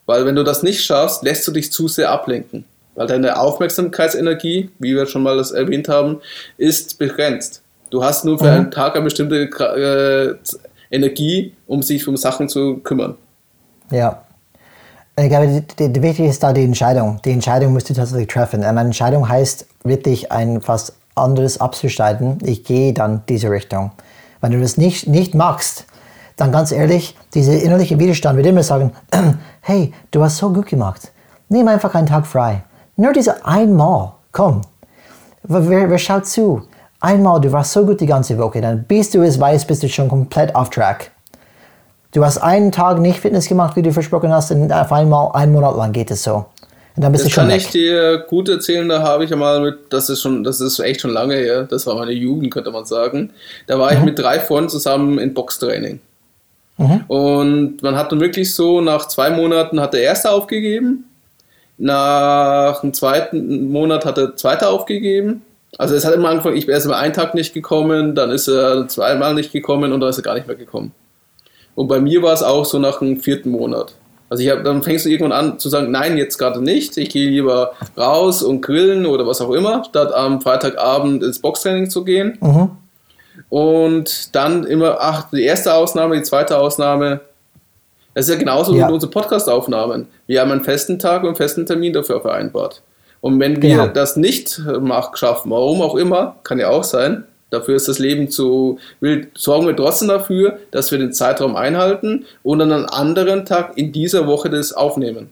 [0.06, 2.64] Weil wenn du das nicht schaffst, lässt du dich zu sehr ablenken.
[2.98, 6.20] Weil deine Aufmerksamkeitsenergie, wie wir schon mal das erwähnt haben,
[6.56, 7.62] ist begrenzt.
[7.90, 8.50] Du hast nur für mhm.
[8.50, 10.34] einen Tag eine bestimmte äh,
[10.90, 13.14] Energie, um sich um Sachen zu kümmern.
[13.92, 14.24] Ja,
[15.16, 17.20] ich glaube, die, die, wichtig ist da die Entscheidung.
[17.24, 18.64] Die Entscheidung musst du tatsächlich treffen.
[18.64, 22.38] Eine Entscheidung heißt wirklich ein fast anderes abzusteigen.
[22.42, 23.92] Ich gehe dann diese Richtung.
[24.40, 25.86] Wenn du das nicht, nicht magst,
[26.34, 28.92] dann ganz ehrlich, dieser innerliche Widerstand wird immer sagen,
[29.60, 31.12] hey, du hast so gut gemacht.
[31.48, 32.64] Nimm einfach einen Tag frei.
[33.00, 34.62] Nur diese einmal, komm.
[35.44, 36.62] Wer, wer schaut zu?
[36.98, 39.88] Einmal, du warst so gut die ganze Woche, dann bist du es weißt, bist du
[39.88, 41.12] schon komplett off track.
[42.10, 45.52] Du hast einen Tag nicht Fitness gemacht, wie du versprochen hast, und auf einmal einen
[45.52, 46.46] Monat lang geht es so.
[46.96, 47.60] Und dann bist das du schon kann weg.
[47.60, 51.00] ich dir gut erzählen, da habe ich einmal mit, das ist schon, das ist echt
[51.00, 53.30] schon lange her, das war meine Jugend, könnte man sagen.
[53.68, 53.98] Da war mhm.
[53.98, 56.00] ich mit drei Freunden zusammen in Boxtraining.
[56.78, 57.04] Mhm.
[57.06, 61.04] Und man hat dann wirklich so, nach zwei Monaten hat der erste aufgegeben,
[61.78, 65.42] nach dem zweiten Monat hat der zweite aufgegeben.
[65.76, 68.48] Also es hat immer angefangen, ich bin erst mal einen Tag nicht gekommen, dann ist
[68.48, 70.92] er zweimal nicht gekommen und dann ist er gar nicht mehr gekommen.
[71.74, 73.94] Und bei mir war es auch so nach dem vierten Monat.
[74.30, 76.96] Also ich hab, dann fängst du irgendwann an zu sagen, nein, jetzt gerade nicht.
[76.98, 81.88] Ich gehe lieber raus und grillen oder was auch immer, statt am Freitagabend ins Boxtraining
[81.88, 82.36] zu gehen.
[82.40, 82.70] Mhm.
[83.48, 87.20] Und dann immer, ach, die erste Ausnahme, die zweite Ausnahme.
[88.14, 88.86] Das ist ja genauso ja.
[88.86, 90.08] mit unseren Podcast-Aufnahmen.
[90.26, 92.82] Wir haben einen festen Tag und einen festen Termin dafür vereinbart.
[93.20, 93.86] Und wenn wir genau.
[93.88, 94.60] das nicht
[95.14, 99.28] schaffen, warum auch immer, kann ja auch sein, Dafür ist das Leben zu wild.
[99.36, 103.92] Sorgen wir trotzdem dafür, dass wir den Zeitraum einhalten und an einem anderen Tag in
[103.92, 105.30] dieser Woche das aufnehmen.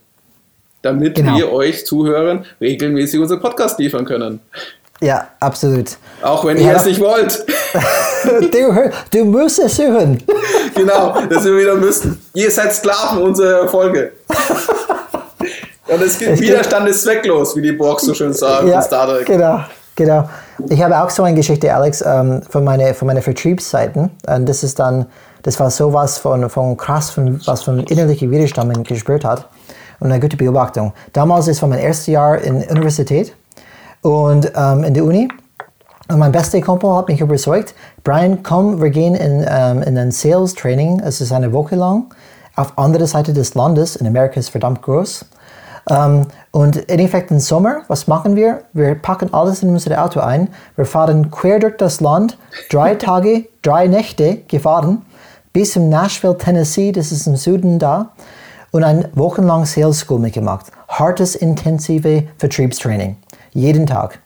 [0.81, 1.37] Damit genau.
[1.37, 4.41] wir euch Zuhörern regelmäßig unseren Podcast liefern können.
[5.01, 5.99] Ja, absolut.
[6.23, 7.45] Auch wenn ihr es nicht wollt.
[8.53, 10.23] du, du musst es hören.
[10.75, 12.21] genau, dass wir wieder müssen.
[12.33, 14.13] Ihr seid Sklaven unserer Folge.
[15.89, 19.27] Und es gibt Widerstand ist zwecklos, wie die Borgs so schön sagen ja, Star Trek.
[19.27, 19.61] Genau,
[19.95, 20.29] genau.
[20.69, 24.11] Ich habe auch so eine Geschichte, Alex, ähm, von meinen von meine Vertriebsseiten.
[24.27, 25.07] Und das ist dann,
[25.43, 29.49] das war sowas von, von krass, von, was von innerlichen Widerstand man gespürt hat.
[30.01, 30.93] Und eine gute Beobachtung.
[31.13, 33.35] Damals ist von meinem ersten Jahr in der Universität
[34.03, 35.29] und ähm, in der Uni.
[36.09, 37.75] Und mein bester Kumpel hat mich überzeugt,
[38.05, 41.01] Brian, komm, wir gehen in, ähm, in ein Sales Training.
[41.01, 42.05] Es ist eine Woche lang
[42.55, 43.97] auf andere Seite des Landes.
[43.97, 45.27] In Amerika ist verdammt groß.
[45.89, 48.63] Um, und im Endeffekt im Sommer, was machen wir?
[48.73, 50.49] Wir packen alles in unser Auto ein.
[50.75, 52.39] Wir fahren quer durch das Land,
[52.71, 55.03] drei Tage, drei Nächte gefahren,
[55.53, 58.11] bis zum Nashville, Tennessee, das ist im Süden da,
[58.73, 60.67] und ein wochenlang Sales School mitgemacht.
[60.89, 63.17] Hartes, intensive Vertriebstraining.
[63.57, 64.21] Jeden Tag.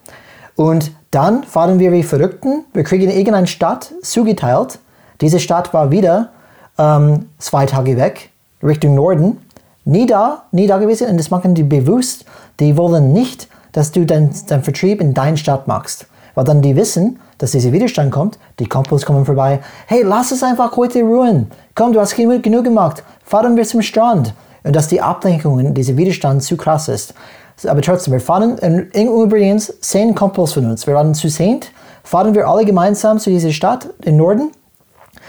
[0.56, 2.64] Und dann fahren wir wie Verrückten.
[2.72, 4.78] Wir kriegen irgendeine Stadt zugeteilt.
[5.20, 6.30] Diese Stadt war wieder
[6.78, 8.30] ähm, zwei Tage weg,
[8.62, 9.38] Richtung Norden
[9.84, 12.24] nie da, nie da gewesen und das machen die bewusst.
[12.58, 16.06] Die wollen nicht, dass du deinen dein Vertrieb in deiner Stadt machst.
[16.34, 19.60] Weil dann die wissen, dass dieser Widerstand kommt, die Kumpels kommen vorbei.
[19.86, 21.50] Hey, lass es einfach heute ruhen.
[21.74, 23.02] Komm, du hast genug, genug gemacht.
[23.24, 24.34] Fahren wir zum Strand.
[24.62, 27.14] Und dass die Ablenkung, dieser Widerstand zu krass ist.
[27.66, 32.34] Aber trotzdem, wir fahren, in, übrigens, zehn Kumpels von uns, wir waren zu zehnt, fahren
[32.34, 34.50] wir alle gemeinsam zu dieser Stadt im Norden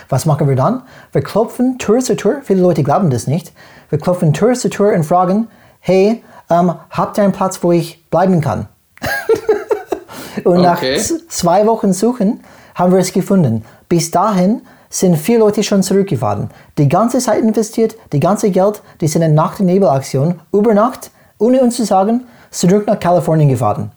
[0.10, 0.84] Was machen wir dann?
[1.12, 3.52] Wir klopfen Tür zu Tür, viele Leute glauben das nicht.
[3.90, 5.48] Wir klopfen Tür zu Tür und fragen,
[5.80, 8.68] hey, ähm, habt ihr einen Platz, wo ich bleiben kann?
[10.44, 10.62] und okay.
[10.62, 10.82] nach
[11.30, 12.42] zwei Wochen Suchen
[12.76, 13.66] haben wir es gefunden.
[13.90, 16.50] Bis dahin sind vier Leute schon zurückgefahren.
[16.78, 21.12] Die ganze Zeit investiert, die ganze Geld, die sind in Nacht- und Nebelaktion über Nacht,
[21.42, 23.92] ohne uns zu sagen, zurück nach Kalifornien gefahren.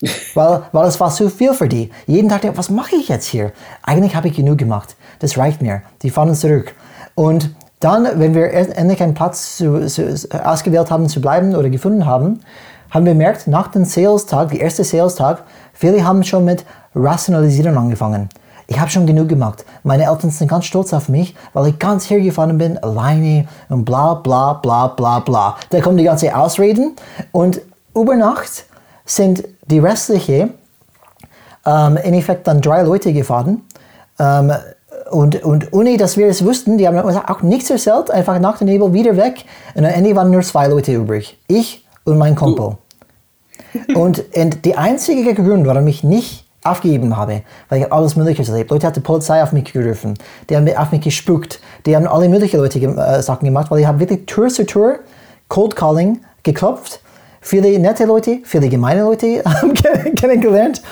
[0.34, 1.90] weil, weil es war zu viel für die.
[2.06, 3.52] Jeden Tag, was mache ich jetzt hier?
[3.82, 4.96] Eigentlich habe ich genug gemacht.
[5.20, 5.82] Das reicht mir.
[6.02, 6.74] Die fahren zurück.
[7.14, 12.06] Und dann, wenn wir endlich einen Platz zu, zu, ausgewählt haben zu bleiben oder gefunden
[12.06, 12.40] haben,
[12.90, 15.42] haben wir gemerkt, nach dem Sales-Tag, der erste Sales-Tag,
[15.72, 16.64] viele haben schon mit
[16.94, 18.28] Rationalisieren angefangen.
[18.66, 19.64] Ich habe schon genug gemacht.
[19.82, 24.14] Meine Eltern sind ganz stolz auf mich, weil ich ganz hergefahren bin, alleine und bla
[24.14, 25.56] bla bla bla bla.
[25.70, 26.96] Da kommen die ganzen Ausreden
[27.32, 27.60] und
[27.94, 28.64] über Nacht
[29.04, 30.54] sind die restlichen
[31.66, 33.62] ähm, in Effekt dann drei Leute gefahren.
[34.18, 34.52] Ähm,
[35.10, 38.58] und, und ohne dass wir es wussten, die haben uns auch nichts erzählt, einfach nach
[38.58, 39.44] dem Nebel wieder weg.
[39.74, 41.38] Und am Ende waren nur zwei Leute übrig.
[41.46, 42.76] Ich und mein Kumpel.
[43.94, 48.70] und, und die einzige Grund, warum ich nicht aufgegeben habe, weil ich alles Mögliche erlebt.
[48.70, 50.14] Leute hat die Polizei auf mich gerufen,
[50.48, 53.86] die haben auf mich gespuckt, die haben alle möglichen Leute äh, Sachen gemacht, weil ich
[53.86, 54.96] habe wirklich Tour zu Tour
[55.48, 57.00] Cold Calling geklopft
[57.44, 59.44] viele nette Leute, viele gemeine Leute
[60.16, 60.82] kennengelernt.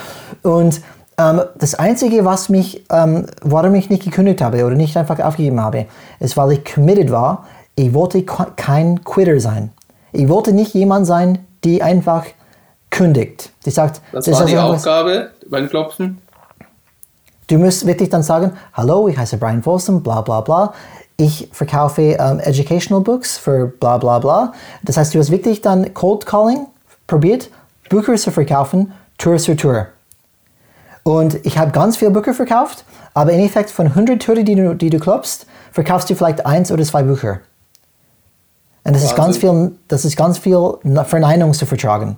[0.43, 0.83] Und
[1.19, 5.61] ähm, das Einzige, was mich, ähm, warum ich nicht gekündigt habe oder nicht einfach aufgegeben
[5.61, 5.87] habe,
[6.21, 7.47] ist, weil ich committed war.
[7.75, 9.71] Ich wollte kein Quitter sein.
[10.13, 12.27] Ich wollte nicht jemand sein, die einfach
[12.93, 13.51] kündigt.
[13.67, 16.19] Die sagt, das, das war die Aufgabe beim Klopfen.
[17.49, 20.73] Du musst wirklich dann sagen, hallo, ich heiße Brian Folsom, bla bla bla
[21.23, 24.53] ich verkaufe um, Educational Books für bla bla bla.
[24.83, 26.67] Das heißt, du hast wirklich dann Cold Calling
[27.07, 27.51] probiert,
[27.89, 29.87] Bücher zu verkaufen, Tour zu Tour.
[31.05, 32.85] Und ich habe ganz viele Bücher verkauft,
[33.15, 36.71] aber im Effekt von 100 Türen, die du, die du klopfst, verkaufst du vielleicht eins
[36.71, 37.41] oder zwei Bücher.
[38.85, 40.75] Und das ist, ganz viel, das ist ganz viel
[41.05, 42.17] Verneinung zu vertragen.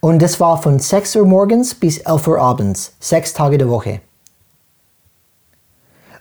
[0.00, 4.00] Und das war von 6 Uhr morgens bis 11 Uhr abends, sechs Tage der Woche.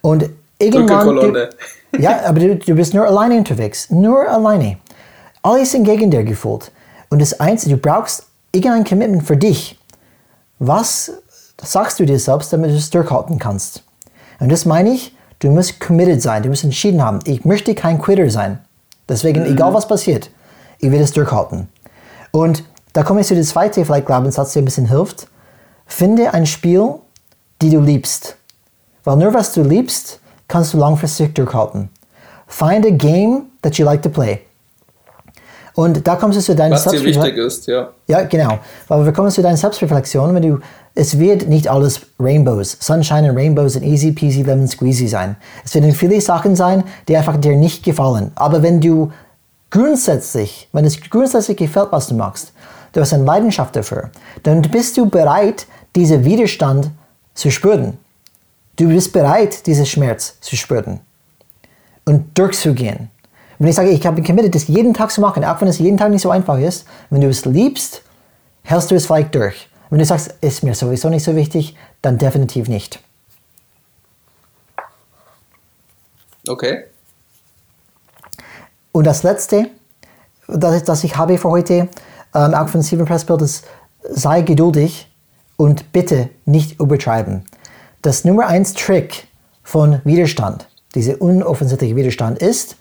[0.01, 1.49] Und irgendwann,
[1.97, 3.89] ja, aber du, du bist nur alleine unterwegs.
[3.89, 4.77] Nur alleine.
[5.41, 6.71] Alles sind gegen dir gefühlt.
[7.09, 9.79] Und das Einzige, du brauchst irgendein Commitment für dich.
[10.59, 11.11] Was
[11.61, 13.83] sagst du dir selbst, damit du es durchhalten kannst?
[14.39, 16.43] Und das meine ich, du musst committed sein.
[16.43, 18.59] Du musst entschieden haben, ich möchte kein Quitter sein.
[19.07, 19.53] Deswegen, mhm.
[19.53, 20.29] egal was passiert,
[20.79, 21.69] ich will es durchhalten.
[22.31, 22.63] Und
[22.93, 25.27] da komme ich zu dem zweiten vielleicht Glaubenssatz, der ein bisschen hilft.
[25.85, 26.95] Finde ein Spiel,
[27.61, 28.35] die du liebst.
[29.03, 31.89] Weil nur was du liebst, kannst du langfristig durchhalten.
[32.47, 34.41] Find a game that you like to play.
[35.75, 37.89] Und da kommst du zu deiner Was dir wichtig ist, ja.
[38.07, 38.59] Ja, genau.
[38.87, 40.59] Weil wir kommen zu deiner Selbstreflexion, wenn du,
[40.93, 45.37] es wird nicht alles Rainbows, Sunshine und Rainbows und easy peasy lemon squeezy sein.
[45.63, 48.31] Es werden viele Sachen sein, die einfach dir nicht gefallen.
[48.35, 49.11] Aber wenn du
[49.69, 52.51] grundsätzlich, wenn es grundsätzlich gefällt, was du machst,
[52.93, 54.09] du hast eine Leidenschaft dafür,
[54.43, 56.91] dann bist du bereit, diesen Widerstand
[57.33, 57.97] zu spüren.
[58.75, 61.01] Du bist bereit, diesen Schmerz zu spüren
[62.05, 63.09] und durchzugehen.
[63.57, 65.97] Wenn ich sage, ich habe committed, das jeden Tag zu machen, auch wenn es jeden
[65.97, 68.03] Tag nicht so einfach ist, wenn du es liebst,
[68.63, 69.67] hältst du es vielleicht durch.
[69.89, 72.99] Wenn du sagst, ist mir sowieso nicht so wichtig, dann definitiv nicht.
[76.47, 76.85] Okay.
[78.91, 79.69] Und das letzte,
[80.47, 81.89] das, das ich habe für heute,
[82.33, 83.65] ähm, auch von Steven Pressfield, ist,
[84.09, 85.11] sei geduldig
[85.57, 87.43] und bitte nicht übertreiben
[88.01, 89.27] das Nummer eins Trick
[89.63, 92.77] von Widerstand, dieser unoffensichtliche Widerstand ist,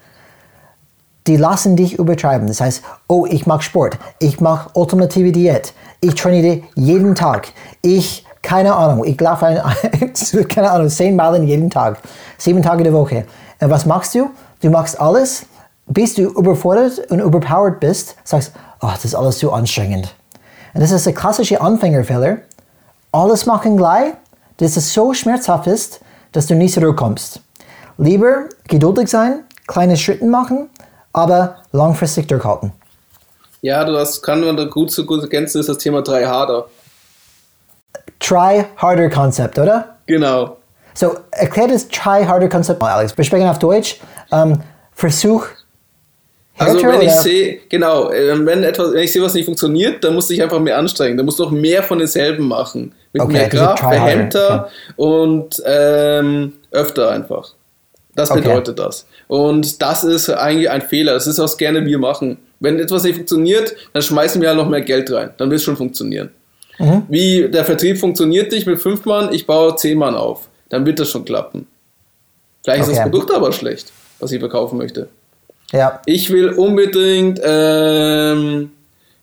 [1.26, 2.46] die lassen dich übertreiben.
[2.46, 7.48] Das heißt, oh, ich mache Sport, ich mache ultimative Diät, ich trainiere jeden Tag,
[7.82, 9.60] ich, keine Ahnung, ich laufe, ein,
[10.48, 11.98] keine Ahnung, zehnmal in jeden Tag,
[12.38, 13.26] sieben Tage die Woche.
[13.60, 14.30] Und was machst du?
[14.62, 15.46] Du machst alles,
[15.86, 20.14] bis du überfordert und überpowered bist, sagst, oh, das ist alles zu anstrengend.
[20.74, 22.38] Und das ist der klassische Anfängerfehler.
[23.12, 24.12] Alles machen gleich
[24.58, 26.00] dass es so schmerzhaft ist,
[26.32, 27.40] dass du nicht zurückkommst.
[27.96, 30.68] Lieber geduldig sein, kleine Schritte machen,
[31.12, 32.72] aber langfristig durchhalten.
[33.62, 36.66] Ja, das kann man da gut so gut ergänzen, ist das Thema Try Harder.
[38.20, 39.96] Try Harder Konzept, oder?
[40.06, 40.56] Genau.
[40.94, 43.16] So, erklär das Try Harder Konzept mal, Alex.
[43.16, 44.00] Wir sprechen auf Deutsch.
[44.30, 44.60] Ähm,
[44.92, 45.46] Versuch
[46.58, 50.14] also wenn ich sehe, genau, ähm, wenn etwas, wenn ich sehe, was nicht funktioniert, dann
[50.14, 51.16] muss ich einfach mehr anstrengen.
[51.16, 52.92] Dann musst du noch mehr von denselben machen.
[53.12, 57.52] Mit okay, mehr Kraft, behemmter und ähm, öfter einfach.
[58.14, 58.88] Das bedeutet okay.
[58.88, 59.06] das.
[59.28, 61.14] Und das ist eigentlich ein Fehler.
[61.14, 62.38] Das ist, was gerne wir machen.
[62.58, 65.30] Wenn etwas nicht funktioniert, dann schmeißen wir halt noch mehr Geld rein.
[65.38, 66.30] Dann wird es schon funktionieren.
[66.78, 67.04] Mhm.
[67.08, 70.48] Wie der Vertrieb funktioniert nicht mit fünf Mann, ich baue zehn Mann auf.
[70.68, 71.66] Dann wird das schon klappen.
[72.64, 72.92] Vielleicht okay.
[72.92, 75.08] ist das Produkt aber schlecht, was ich verkaufen möchte.
[75.72, 76.00] Ja.
[76.06, 78.72] Ich will unbedingt ähm,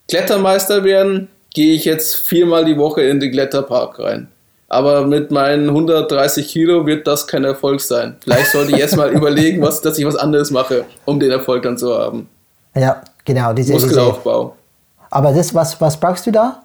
[0.08, 4.28] Klettermeister werden, gehe ich jetzt viermal die Woche in den Kletterpark rein.
[4.68, 8.18] Aber mit meinen 130 Kilo wird das kein Erfolg sein.
[8.22, 11.78] Vielleicht sollte ich erstmal überlegen, was, dass ich was anderes mache, um den Erfolg dann
[11.78, 12.28] zu haben.
[12.76, 13.54] Ja, genau.
[13.54, 14.56] Diese, Muskelaufbau.
[14.56, 16.64] Diese, aber das, was, was brauchst du da?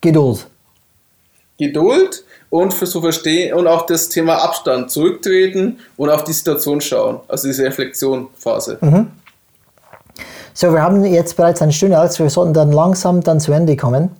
[0.00, 0.46] Geduld.
[1.58, 6.80] Geduld und für zu verstehen und auch das Thema Abstand zurücktreten und auf die Situation
[6.80, 7.20] schauen.
[7.28, 8.78] Also diese Reflexionphase.
[8.80, 9.10] Mhm.
[10.54, 12.18] So, wir haben jetzt bereits eine Stunde, Alex.
[12.18, 14.10] Wir sollten dann langsam dann zu Ende kommen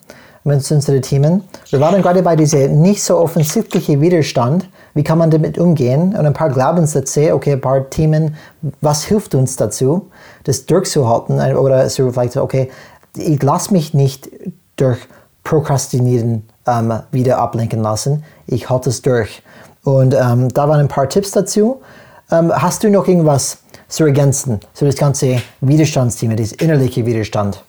[0.45, 1.45] mit unseren Themen.
[1.69, 4.67] Wir waren gerade bei diesem nicht so offensichtlichen Widerstand.
[4.95, 6.17] Wie kann man damit umgehen?
[6.17, 8.37] Und ein paar Glaubenssätze, okay, ein paar Themen.
[8.81, 10.11] Was hilft uns dazu,
[10.45, 11.39] das durchzuhalten?
[11.55, 12.71] Oder so vielleicht, okay,
[13.15, 14.31] ich lasse mich nicht
[14.77, 14.99] durch
[15.45, 18.25] Prokrastinieren ähm, wieder ablenken lassen.
[18.47, 19.43] Ich halte es durch.
[19.85, 21.83] Und ähm, da waren ein paar Tipps dazu.
[22.31, 23.59] Ähm, hast du noch irgendwas
[23.93, 27.63] zu ergänzen, so das ganze Widerstandsthema, dieses innerliche Widerstand?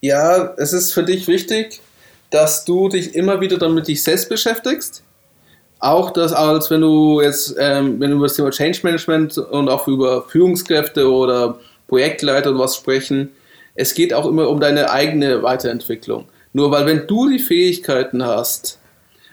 [0.00, 1.80] Ja, es ist für dich wichtig,
[2.30, 5.02] dass du dich immer wieder damit dich selbst beschäftigst.
[5.80, 9.68] Auch das, als wenn du jetzt, ähm, wenn du über das Thema Change Management und
[9.68, 11.58] auch über Führungskräfte oder
[11.88, 13.30] Projektleiter oder was sprechen,
[13.74, 16.26] es geht auch immer um deine eigene Weiterentwicklung.
[16.54, 18.78] Nur weil wenn du die Fähigkeiten hast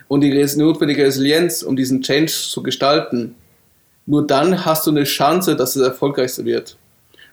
[0.08, 3.34] und die notwendige Resilienz, um diesen Change zu gestalten,
[4.06, 6.76] nur dann hast du eine Chance, dass es erfolgreich wird.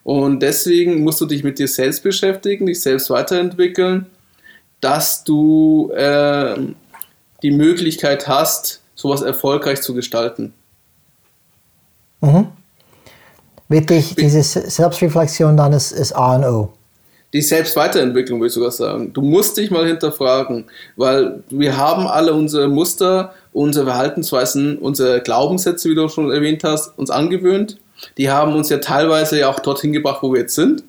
[0.02, 4.06] Und deswegen musst du dich mit dir selbst beschäftigen, dich selbst weiterentwickeln,
[4.80, 6.56] dass du äh,
[7.42, 10.52] die Möglichkeit hast, sowas erfolgreich zu gestalten.
[12.20, 12.48] Mhm.
[13.68, 16.72] Wirklich, diese Selbstreflexion dann ist, ist A und O
[17.34, 19.12] die Selbstweiterentwicklung, würde ich sogar sagen.
[19.12, 20.66] Du musst dich mal hinterfragen,
[20.96, 26.96] weil wir haben alle unsere Muster, unsere Verhaltensweisen, unsere Glaubenssätze, wie du schon erwähnt hast,
[26.96, 27.78] uns angewöhnt.
[28.18, 30.84] Die haben uns ja teilweise ja auch dorthin gebracht, wo wir jetzt sind.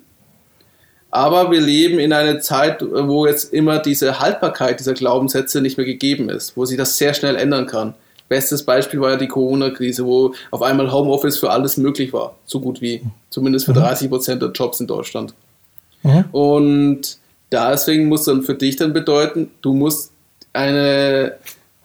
[1.10, 5.86] Aber wir leben in einer Zeit, wo jetzt immer diese Haltbarkeit dieser Glaubenssätze nicht mehr
[5.86, 7.94] gegeben ist, wo sich das sehr schnell ändern kann.
[8.28, 12.60] Bestes Beispiel war ja die Corona-Krise, wo auf einmal Homeoffice für alles möglich war, so
[12.60, 14.10] gut wie, zumindest für 30 mhm.
[14.10, 15.34] Prozent der Jobs in Deutschland.
[16.02, 16.24] Mhm.
[16.32, 17.18] Und
[17.50, 20.12] deswegen muss dann für dich dann bedeuten, du musst
[20.52, 21.32] einen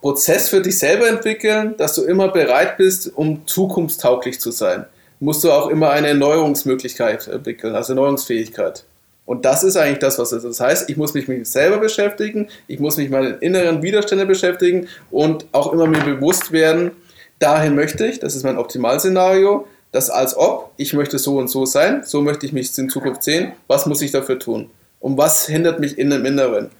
[0.00, 4.86] Prozess für dich selber entwickeln, dass du immer bereit bist, um zukunftstauglich zu sein.
[5.20, 8.84] Musst du auch immer eine Erneuerungsmöglichkeit entwickeln, also Erneuerungsfähigkeit.
[9.24, 10.58] Und das ist eigentlich das, was es ist.
[10.58, 13.82] Das heißt, ich muss mich mit mir selber beschäftigen, ich muss mich mit meinen inneren
[13.82, 16.90] Widerständen beschäftigen und auch immer mir bewusst werden,
[17.38, 21.66] dahin möchte ich, das ist mein Optimalszenario, das als ob, ich möchte so und so
[21.66, 24.70] sein, so möchte ich mich in Zukunft sehen, was muss ich dafür tun?
[25.00, 26.70] Und was hindert mich in dem Inneren?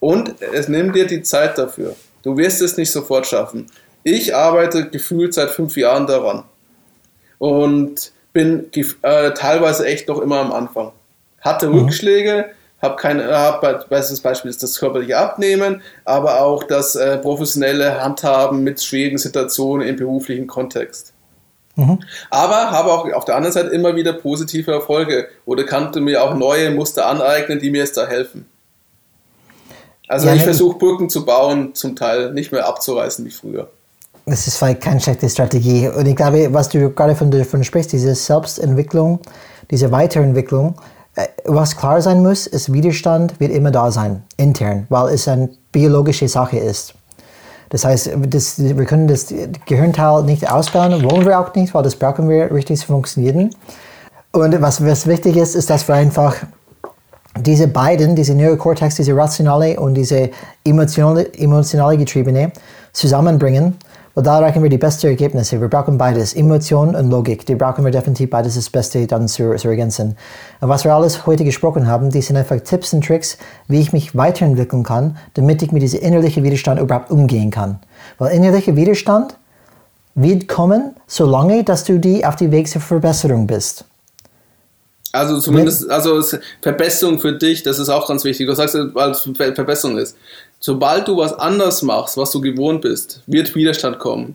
[0.00, 1.96] Und es nimmt dir die Zeit dafür.
[2.22, 3.66] Du wirst es nicht sofort schaffen.
[4.04, 6.44] Ich arbeite gefühlt seit fünf Jahren daran
[7.38, 8.70] und bin
[9.02, 10.92] äh, teilweise echt noch immer am Anfang.
[11.40, 11.78] Hatte mhm.
[11.78, 12.46] Rückschläge,
[12.82, 18.62] habe kein, hab, bestes Beispiel ist das körperliche Abnehmen, aber auch das äh, professionelle Handhaben
[18.62, 21.12] mit schwierigen Situationen im beruflichen Kontext.
[21.78, 22.00] Mhm.
[22.28, 26.34] Aber habe auch auf der anderen Seite immer wieder positive Erfolge oder kannte mir auch
[26.34, 28.46] neue Muster aneignen, die mir jetzt da helfen.
[30.08, 33.68] Also ja, ich versuche Brücken zu bauen, zum Teil nicht mehr abzureißen wie früher.
[34.26, 35.88] Das ist vielleicht keine schlechte Strategie.
[35.88, 39.20] Und ich glaube, was du gerade von davon sprichst, diese Selbstentwicklung,
[39.70, 40.74] diese Weiterentwicklung,
[41.14, 45.50] äh, was klar sein muss, ist, Widerstand wird immer da sein, intern, weil es eine
[45.70, 46.94] biologische Sache ist.
[47.70, 49.32] Das heißt, das, wir können das
[49.66, 53.50] Gehirnteil nicht ausbauen, wollen wir auch nicht, weil das brauchen wir richtig zu funktionieren.
[54.32, 56.36] Und was, was wichtig ist, ist, dass wir einfach
[57.40, 60.30] diese beiden, diese Neurokortex, diese rationale und diese
[60.64, 62.52] emotionale, emotionale getriebene,
[62.92, 63.76] zusammenbringen
[64.18, 65.60] weil da erreichen wir die besten Ergebnisse.
[65.60, 67.46] Wir brauchen beides, Emotion und Logik.
[67.46, 70.16] Die brauchen wir definitiv beides das Beste dann zu, zu ergänzen.
[70.60, 73.38] Und was wir alles heute gesprochen haben, die sind einfach Tipps und Tricks,
[73.68, 77.78] wie ich mich weiterentwickeln kann, damit ich mit diesem innerlichen Widerstand überhaupt umgehen kann.
[78.18, 79.36] Weil innerlicher Widerstand
[80.16, 83.84] wird kommen, solange dass du die auf dem Weg zur Verbesserung bist.
[85.12, 86.20] Also zumindest, also
[86.60, 88.48] Verbesserung für dich, das ist auch ganz wichtig.
[88.48, 89.20] Du sagst, weil es
[89.54, 90.16] Verbesserung ist.
[90.60, 94.34] Sobald du was anders machst, was du gewohnt bist, wird Widerstand kommen.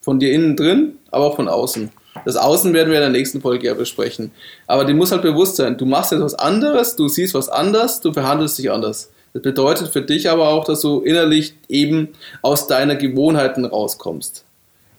[0.00, 1.90] Von dir innen drin, aber auch von außen.
[2.26, 4.32] Das Außen werden wir in der nächsten Folge ja besprechen.
[4.66, 8.00] Aber dir muss halt bewusst sein, du machst jetzt was anderes, du siehst was anders,
[8.00, 9.10] du verhandelst dich anders.
[9.32, 12.08] Das bedeutet für dich aber auch, dass du innerlich eben
[12.42, 14.44] aus deiner Gewohnheiten rauskommst.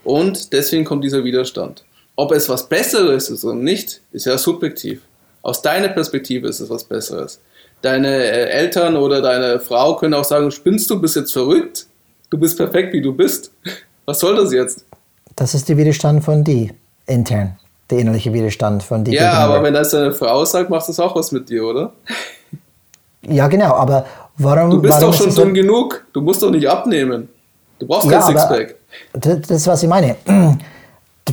[0.03, 1.83] Und deswegen kommt dieser Widerstand.
[2.15, 5.01] Ob es was Besseres ist oder nicht, ist ja subjektiv.
[5.43, 7.39] Aus deiner Perspektive ist es was Besseres
[7.83, 11.85] deine äh, Eltern oder deine Frau können auch sagen, spinnst du, bist jetzt verrückt,
[12.31, 13.51] du bist perfekt, wie du bist.
[14.05, 14.85] Was soll das jetzt?
[15.35, 16.71] Das ist der Widerstand von die.
[17.05, 17.57] intern,
[17.89, 19.13] der innerliche Widerstand von dir.
[19.13, 19.55] Ja, gegenüber.
[19.55, 21.93] aber wenn das eine Frau sagt, macht das auch was mit dir, oder?
[23.27, 24.05] Ja, genau, aber
[24.37, 24.71] warum.
[24.71, 26.05] Du bist warum doch schon dünn genug.
[26.13, 27.29] Du musst doch nicht abnehmen.
[27.79, 28.75] Du brauchst kein ja, Sixpack.
[29.13, 30.15] Das, das ist, was ich meine.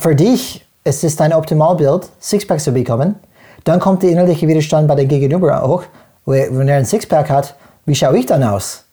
[0.00, 3.16] Für dich ist es dein Optimalbild, Sixpack zu bekommen.
[3.64, 5.84] Dann kommt der innerliche Widerstand bei der Gegenüber auch.
[6.30, 7.54] Wenn er ein Sixpack hat,
[7.86, 8.84] wie schaue ich dann aus?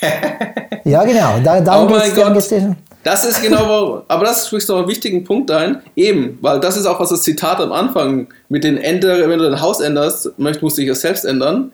[0.84, 1.40] ja, genau.
[1.42, 2.76] Da, oh mein Gott.
[3.02, 5.82] Das ist genau, aber das spricht doch einen wichtigen Punkt ein.
[5.94, 9.50] Eben, weil das ist auch was das Zitat am Anfang mit den Änder, wenn du
[9.50, 11.70] dein Haus änderst, musst du dich ja selbst ändern.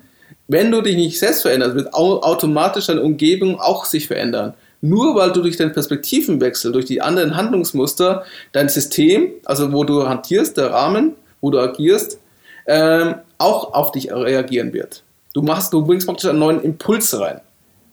[0.48, 4.54] Wenn du dich nicht selbst veränderst, wird automatisch deine Umgebung auch sich verändern.
[4.80, 10.08] Nur weil du durch deinen Perspektivenwechsel, durch die anderen Handlungsmuster, dein System, also wo du
[10.08, 12.18] hantierst, der Rahmen, wo du agierst,
[12.66, 15.02] ähm, auch auf dich reagieren wird.
[15.32, 17.40] Du machst, du bringst praktisch einen neuen Impuls rein.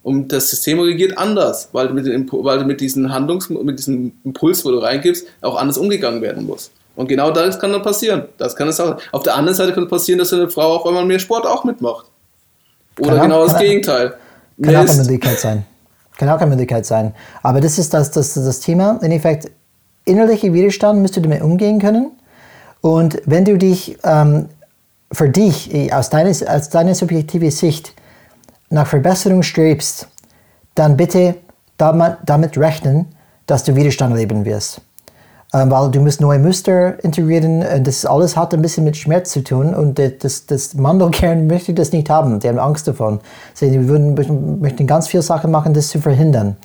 [0.03, 4.63] Und das System reagiert anders, weil mit, den, weil mit, diesen Handlungs, mit diesem Impuls,
[4.63, 6.71] wo du reingibst, auch anders umgegangen werden muss.
[6.95, 8.23] Und genau das kann dann passieren.
[8.37, 8.97] Das kann es auch.
[9.11, 11.63] Auf der anderen Seite kann es passieren, dass eine Frau auf einmal mehr Sport auch
[11.63, 12.07] mitmacht.
[12.99, 14.15] Oder kann genau auch, das Gegenteil.
[14.61, 15.65] Kann auch eine Möglichkeit sein.
[16.17, 17.13] Kann auch eine Möglichkeit sein.
[17.43, 18.97] Aber das ist das, das, das Thema.
[19.01, 19.51] Im Endeffekt,
[20.05, 22.11] innerlicher Widerstand müsst du damit umgehen können.
[22.81, 24.47] Und wenn du dich ähm,
[25.11, 27.93] für dich, aus deiner, aus deiner subjektiven Sicht,
[28.69, 30.07] nach Verbesserung strebst,
[30.75, 31.35] dann bitte
[31.77, 33.07] damit rechnen,
[33.45, 34.81] dass du Widerstand erleben wirst.
[35.53, 39.31] Ähm, weil du musst neue Muster integrieren und das alles hat ein bisschen mit Schmerz
[39.31, 43.21] zu tun und das, das Mandelkern möchte das nicht haben, die haben Angst davon.
[43.53, 46.57] Sie würden, möchten ganz viele Sachen machen, das zu verhindern.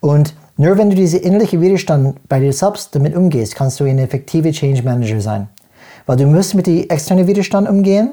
[0.00, 3.98] Und nur wenn du diese innerliche Widerstand bei dir selbst damit umgehst, kannst du ein
[3.98, 5.48] effektiver Change Manager sein.
[6.06, 8.12] Weil du musst mit dem externen Widerstand umgehen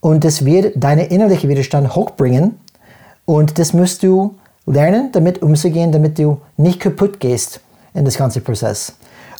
[0.00, 2.58] und das wird deine innerliche Widerstand hochbringen
[3.24, 7.60] und das musst du lernen, damit umzugehen, damit du nicht kaputt gehst
[7.94, 8.94] in das ganze Prozess.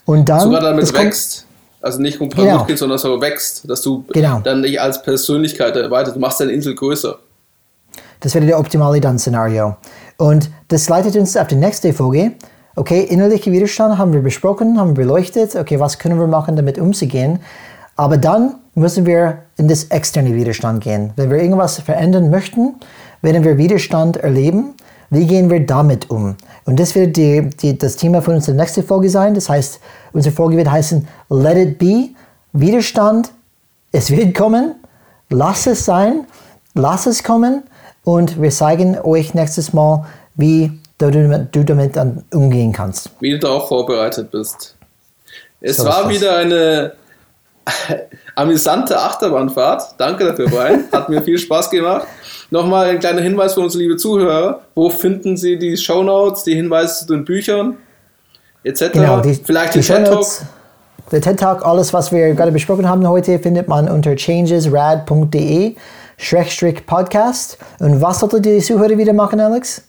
[0.05, 1.47] Und dann, Sogar damit wächst.
[1.80, 2.64] Also nicht kaputt genau.
[2.64, 4.41] geht, sondern so wächst, dass du genau.
[4.41, 7.18] dann nicht als Persönlichkeit erweitert, du machst deine Insel größer.
[8.20, 9.76] Das wäre der optimale dann Szenario.
[10.16, 12.32] Und das leitet uns auf die nächste Folge.
[12.74, 15.55] Okay, innerliche Widerstand haben wir besprochen, haben wir beleuchtet.
[15.55, 17.41] Okay, was können wir machen, damit umzugehen?
[17.97, 21.12] Aber dann müssen wir in das externe Widerstand gehen.
[21.16, 22.74] Wenn wir irgendwas verändern möchten,
[23.22, 24.74] werden wir Widerstand erleben.
[25.11, 26.36] Wie gehen wir damit um?
[26.64, 29.34] Und das wird die, die, das Thema von unserer nächsten Folge sein.
[29.34, 29.80] Das heißt,
[30.12, 32.09] unsere Folge wird heißen Let it be.
[32.53, 33.30] Widerstand,
[33.92, 34.74] es wird kommen.
[35.30, 36.26] Lass es sein.
[36.74, 37.62] Lass es kommen.
[38.03, 41.97] Und wir zeigen euch nächstes Mal, wie du, du damit
[42.32, 43.11] umgehen kannst.
[43.20, 44.74] Wie du darauf vorbereitet bist.
[45.61, 46.92] Es so war wieder eine
[48.35, 49.95] amüsante Achterbahnfahrt.
[49.99, 50.85] Danke dafür, Brian.
[50.93, 52.07] Hat mir viel Spaß gemacht.
[52.51, 54.61] Nochmal ein kleiner Hinweis für unsere liebe Zuhörer.
[54.75, 57.79] Wo finden Sie die Shownotes, die Hinweise zu den Büchern
[58.62, 58.93] etc.?
[58.93, 60.27] Genau, die, Vielleicht die TED Talk?
[61.11, 65.75] Der TED Talk, alles, was wir gerade besprochen haben heute, findet man unter changesrad.de
[66.87, 67.59] Podcast.
[67.81, 69.83] Und was sollte die Zuhörer wieder machen, Alex?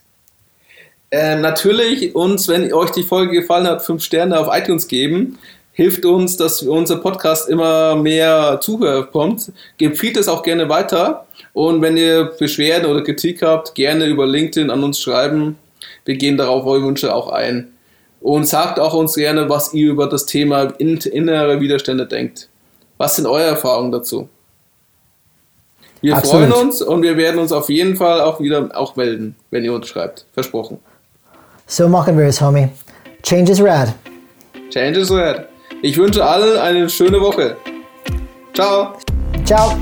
[1.12, 5.38] Ähm, natürlich uns, wenn euch die Folge gefallen hat, fünf Sterne auf iTunes geben
[5.76, 9.52] hilft uns, dass unser Podcast immer mehr Zuhörer bekommt.
[9.80, 11.26] Empfiehlt es auch gerne weiter.
[11.54, 15.58] Und wenn ihr Beschwerden oder Kritik habt, gerne über LinkedIn an uns schreiben.
[16.06, 17.74] Wir gehen darauf eure Wünsche auch ein.
[18.22, 22.48] Und sagt auch uns gerne, was ihr über das Thema innere Widerstände denkt.
[22.98, 24.30] Was sind eure Erfahrungen dazu?
[26.02, 26.50] Wir Absolut.
[26.50, 29.74] freuen uns und wir werden uns auf jeden Fall auch wieder auch melden, wenn ihr
[29.74, 30.26] uns schreibt.
[30.34, 30.80] Versprochen.
[31.68, 32.70] So machen wir es, Homie.
[33.24, 33.94] Change is rad.
[34.70, 35.48] Change is rad.
[35.86, 37.58] Ich wünsche allen eine schöne Woche.
[38.56, 38.98] Ciao.
[39.44, 39.78] Ciao.